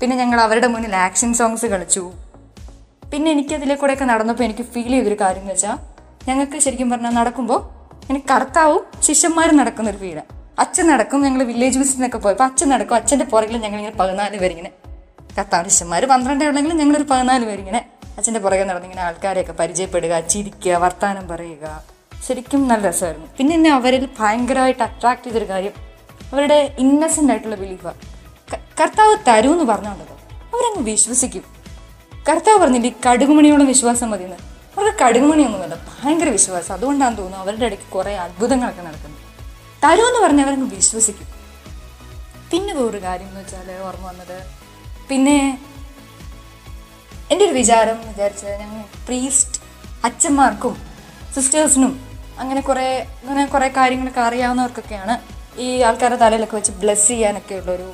പിന്നെ 0.00 0.14
ഞങ്ങൾ 0.22 0.38
അവരുടെ 0.46 0.68
മുന്നിൽ 0.74 0.94
ആക്ഷൻ 1.06 1.32
സോങ്സ് 1.40 1.66
കളിച്ചു. 1.72 2.04
പിന്നെ 3.12 3.28
എനിക്ക് 3.36 3.54
അതിലെ 3.58 3.74
ഒക്കെ 3.82 4.06
നടന്നപ്പോൾ 4.12 4.44
എനിക്ക് 4.48 4.64
ഫീൽ 4.74 4.92
ചെയ്തൊരു 4.96 5.18
കാര്യം 5.24 5.42
എന്ന് 5.44 5.54
വെച്ചാൽ 5.54 5.76
ഞങ്ങൾക്ക് 6.28 6.58
ശരിക്കും 6.64 6.90
പറഞ്ഞാൽ 6.92 7.14
നടക്കുമ്പോൾ 7.20 7.60
എനിക്ക് 8.10 8.28
കർത്താവും 8.32 8.82
ശിഷ്യന്മാരും 9.06 9.56
നടക്കുന്ന 9.60 9.90
ഒരു 9.92 10.00
ഫീലാണ് 10.02 10.30
അച്ഛൻ 10.62 10.86
നടക്കും 10.86 11.22
ഞങ്ങൾ 11.22 11.42
വില്ലേജ് 11.42 11.78
വിസിറ്റിനൊക്കെ 11.78 12.18
പോയപ്പോൾ 12.18 12.44
അച്ഛൻ 12.44 12.68
നടക്കും 12.68 12.94
അച്ഛന്റെ 12.94 13.24
പുറകിൽ 13.24 13.56
ഞങ്ങളിങ്ങനെ 13.56 13.96
പതിനാല് 13.96 14.38
പേരിങ്ങനെ. 14.38 14.70
കത്താവശ്യന്മാർ 15.38 16.04
പന്ത്രണ്ടേ 16.04 16.46
ഉള്ളെങ്കിലും 16.46 16.76
ഞങ്ങളൊരു 16.76 17.06
പതിനാല് 17.10 17.44
പേരിങ്ങനെ 17.46 17.80
അച്ഛന്റെ 18.16 18.40
പുറകെ 18.40 18.64
നടന്നിങ്ങനെ 18.64 19.02
ആൾക്കാരെയൊക്കെ 19.02 19.52
പരിചയപ്പെടുക 19.52 20.20
ചിരിക്കുക 20.20 20.72
വർത്താനം 20.72 21.28
പറയുക. 21.28 21.84
ശരിക്കും 22.26 22.68
നല്ല 22.68 22.88
രസമായിരുന്നു. 22.88 23.28
പിന്നെ 23.38 23.54
എന്നെ 23.54 23.70
അവരിൽ 23.70 24.08
ഭയങ്കരമായിട്ട് 24.20 24.82
അട്രാക്ട് 24.82 25.22
ചെയ്തൊരു 25.22 25.48
കാര്യം 25.48 25.72
അവരുടെ 26.32 26.76
ഇന്നസെന്റ് 26.78 27.32
ആയിട്ടുള്ള 27.32 27.56
ബിലീഫ് 27.56 27.92
കർത്താവ് 28.80 29.16
തരൂ 29.28 29.52
എന്ന് 29.52 29.64
പറഞ്ഞുകൊണ്ടല്ലോ 29.64 30.16
അവരങ്ങ് 30.54 30.84
വിശ്വസിക്കും. 30.90 31.44
കർത്താവ് 32.28 32.58
പറഞ്ഞില്ല 32.58 32.90
കടുകുമണിയോളം 33.06 33.66
വിശ്വാസം 33.66 34.10
മതിയെന്ന്. 34.10 34.36
അവർക്ക് 34.76 34.98
കടുകുമണിയൊന്നുമല്ല 34.98 35.74
ഭയങ്കര 35.74 36.28
വിശ്വാസം. 36.28 36.74
അതുകൊണ്ടാണെന്ന് 36.74 37.18
തോന്നുന്നു 37.18 37.44
അവരുടെ 37.44 37.66
ഇടയ്ക്ക് 37.66 37.88
കുറേ 37.92 38.14
അത്ഭുതങ്ങളൊക്കെ 38.26 38.82
നടക്കുന്നത് 38.82 39.20
തരൂ 39.84 40.04
എന്ന് 40.08 40.20
പറഞ്ഞ് 40.24 40.42
അവരങ്ങ് 40.44 40.68
വിശ്വസിക്കും. 40.76 41.28
പിന്നെ 42.50 42.72
വേറൊരു 42.78 43.00
കാര്യം 43.06 43.28
എന്ന് 43.30 43.40
വെച്ചാൽ 43.42 43.68
ഓർമ്മ 43.88 44.06
വന്നത് 44.10 44.38
പിന്നെ 45.10 45.36
എന്റെ 47.32 47.42
ഒരു 47.46 47.54
വിചാരം 47.60 47.98
വിചാരിച്ചത് 48.10 48.54
ഞങ്ങൾ 48.62 48.80
പ്രീസ്റ്റ് 49.06 49.58
അച്ഛന്മാർക്കും 50.08 50.74
സിസ്റ്റേഴ്സിനും 51.34 51.92
അങ്ങനെ 52.42 52.60
കുറേ 52.68 52.86
അങ്ങനെ 53.28 53.46
കുറേ 53.54 53.68
കാര്യങ്ങളൊക്കെ 53.78 54.22
അറിയാവുന്നവർക്കൊക്കെയാണ് 54.28 55.14
ഈ 55.64 55.68
ആൾക്കാരുടെ 55.88 56.18
തലയിലൊക്കെ 56.24 56.56
വെച്ച് 56.58 56.72
ബ്ലെസ് 56.82 57.08
ചെയ്യാനൊക്കെ 57.08 57.54
ഉള്ളൊരു 57.60 57.88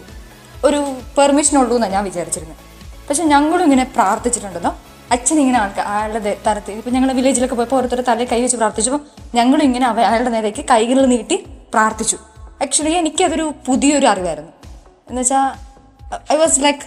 ഒരു 0.68 0.80
പെർമിഷൻ 1.16 1.56
ഉള്ളൂ 1.60 1.74
എന്നാണ് 1.76 1.94
ഞാൻ 1.96 2.04
വിചാരിച്ചിരുന്നത്. 2.04 2.62
പക്ഷെ 3.08 3.24
ഞങ്ങളും 3.32 3.64
ഇങ്ങനെ 3.68 3.84
പ്രാർത്ഥിച്ചിട്ടുണ്ടല്ലോ. 3.96 4.72
അച്ഛൻ 5.14 5.36
ഇങ്ങനെ 5.42 5.58
ആൾക്കാർ 5.62 5.86
അയാളുടെ 5.92 6.32
തരത്തിൽ 6.46 6.78
ഇപ്പം 6.80 6.94
ഞങ്ങൾ 6.96 7.10
വില്ലേജിലൊക്കെ 7.18 7.56
പോയപ്പോൾ 7.60 7.76
ഓരോരുത്തരുടെ 7.76 8.06
തലയിൽ 8.10 8.28
കൈ 8.32 8.40
വെച്ച് 8.44 8.58
പ്രാർത്ഥിച്ചപ്പോൾ 8.62 9.02
ഞങ്ങളും 9.38 9.64
ഇങ്ങനെ 9.68 9.86
അയാളുടെ 9.90 10.32
നേരേക്ക് 10.36 10.64
കൈകൾ 10.72 11.00
നീട്ടി 11.14 11.38
പ്രാർത്ഥിച്ചു. 11.72 12.18
ആക്ച്വലി 12.62 12.94
എനിക്കതൊരു 12.94 13.52
പുതിയൊരു 13.66 14.06
അറിവായിരുന്നു. 14.06 14.52
എന്നുവെച്ചാൽ 15.08 15.46
ഐ 16.32 16.36
വാസ് 16.36 16.60
ലൈക്ക് 16.60 16.84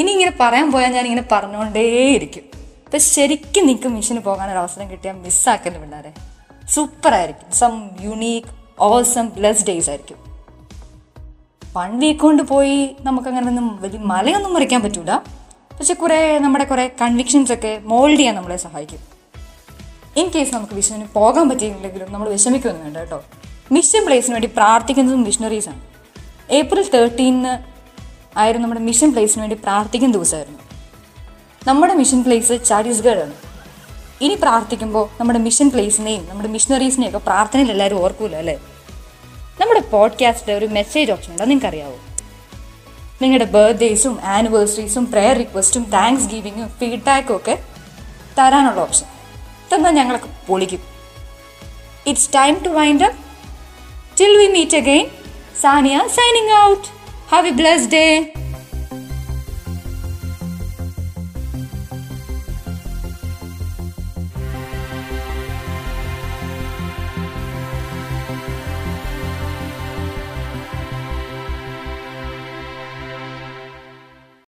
ഇനി 0.00 0.10
ഇങ്ങനെ 0.10 0.32
പറയാൻ 0.40 0.72
പോയാൽ 0.72 0.92
ഞാൻ 0.92 1.04
ഇങ്ങനെ 1.04 1.24
പറഞ്ഞുകൊണ്ടേയിരിക്കും 1.32 2.44
ഇപ്പം 2.84 3.00
ശരിക്കും 3.00 3.66
നിങ്ങൾക്ക് 3.66 3.88
മിഷന് 3.88 4.18
പോകാനൊരു 4.18 4.58
അവസരം 4.58 4.90
കിട്ടിയാൽ 4.90 5.14
മിസ്സാക്കല്ലേ 5.14 5.80
പിള്ളേരെ. 5.80 6.12
സൂപ്പർ 6.68 7.14
ആയിരിക്കും 7.14 7.52
some 7.52 7.90
unique 8.00 8.48
awesome 8.80 9.28
bless 9.28 9.66
days 9.66 9.90
ആയിരിക്കും. 9.90 10.18
വൺ 11.76 12.00
വീക്ക് 12.00 12.20
കൊണ്ട് 12.20 12.42
പോയി 12.42 12.96
നമുക്കങ്ങനെ 13.00 13.46
ഒന്നും 13.48 13.82
വലിയ 13.82 13.98
മലയൊന്നും 13.98 14.52
മുറിക്കാൻ 14.52 14.82
പറ്റൂല. 14.82 15.12
പക്ഷെ 15.78 15.94
കുറേ 15.94 16.38
നമ്മുടെ 16.38 16.64
കുറേ 16.64 16.90
കൺവിക്ഷൻസ് 17.00 17.52
ഒക്കെ 17.52 17.80
മോൾഡ് 17.84 18.18
ചെയ്യാൻ 18.18 18.34
നമ്മളെ 18.34 18.56
സഹായിക്കും. 18.56 18.98
ഇൻ 20.16 20.30
കേസ് 20.34 20.54
നമുക്ക് 20.54 20.74
വിഷുവിന് 20.74 21.06
പോകാൻ 21.14 21.48
പറ്റിയില്ലെങ്കിലും 21.48 22.12
നമ്മൾ 22.12 22.28
വിഷമിക്കൊന്നും 22.28 22.94
കേട്ടോ. 22.94 23.24
മിഷൻ 23.72 24.04
പ്ലേസിന് 24.06 24.34
വേണ്ടി 24.34 24.48
പ്രാർത്ഥിക്കുന്നതും 24.56 25.22
മിഷണറീസാണ് 25.22 25.80
ഏപ്രിൽ 26.50 26.90
തേർട്ടീന്ന് 26.90 27.52
ആയിരുന്നു 28.38 28.64
നമ്മുടെ 28.64 28.80
മിഷൻ 28.80 29.12
പ്ലേസിന് 29.12 29.42
വേണ്ടി 29.42 29.56
പ്രാർത്ഥിക്കുന്ന 29.56 30.14
ദിവസമായിരുന്നു. 30.14 30.58
നമ്മുടെ 31.66 31.94
മിഷൻ 31.94 32.24
പ്ലേസ് 32.24 32.52
ഛത്തീസ്ഗഡാണ് 32.68 33.34
ഇനി 34.20 34.34
പ്രാർത്ഥിക്കുമ്പോൾ 34.34 35.08
നമ്മുടെ 35.20 35.38
മിഷൻ 35.38 35.70
പ്ലേസിനെയും 35.70 36.28
നമ്മുടെ 36.28 36.48
മിഷണറീസിനെയും 36.48 37.16
ഒക്കെ 37.16 37.18
പ്രാർത്ഥനയിൽ 37.18 37.70
എല്ലാവരും 37.70 38.04
ഓർക്കൂല 38.04 38.36
അല്ലേ? 38.36 38.54
നമ്മുടെ 39.60 39.80
പോഡ്കാസ്റ്റിലെ 39.80 40.58
ഒരു 40.58 40.66
മെസ്സേജ് 40.66 41.12
ഓപ്ഷൻ 41.12 41.30
ഉണ്ട്? 41.32 41.42
അത് 41.42 41.50
നിങ്ങൾക്ക് 41.50 41.66
അറിയാവോ 41.66 41.98
നിങ്ങളുടെ 43.22 43.44
ബർത്ത്ഡേസും 43.44 44.20
ആനിവേഴ്സറീസും 44.24 45.10
പ്രെയർ 45.10 45.36
റിക്വസ്റ്റും 45.36 45.90
താങ്ക്സ് 45.90 46.28
ഗിവിങ്ങും 46.28 46.68
ഫീഡ്ബാക്കും 46.68 47.36
ഒക്കെ 47.36 47.64
തരാനുള്ള 48.38 48.80
ഓപ്ഷൻ 48.80 49.06
തന്നാൽ 49.74 49.90
ഞങ്ങളൊക്കെ 49.90 50.28
പൊളിക്കും. 50.46 50.80
It's 52.06 52.30
time 52.34 52.54
to 52.64 52.68
wind 52.68 53.04
up 53.04 53.21
Till 54.22 54.36
we 54.38 54.52
meet 54.52 54.72
again, 54.72 55.06
Sanya. 55.52 56.08
signing 56.08 56.48
out. 56.58 56.86
Have 57.26 57.44
a 57.44 57.52
blessed 57.60 57.90
day. 57.90 58.41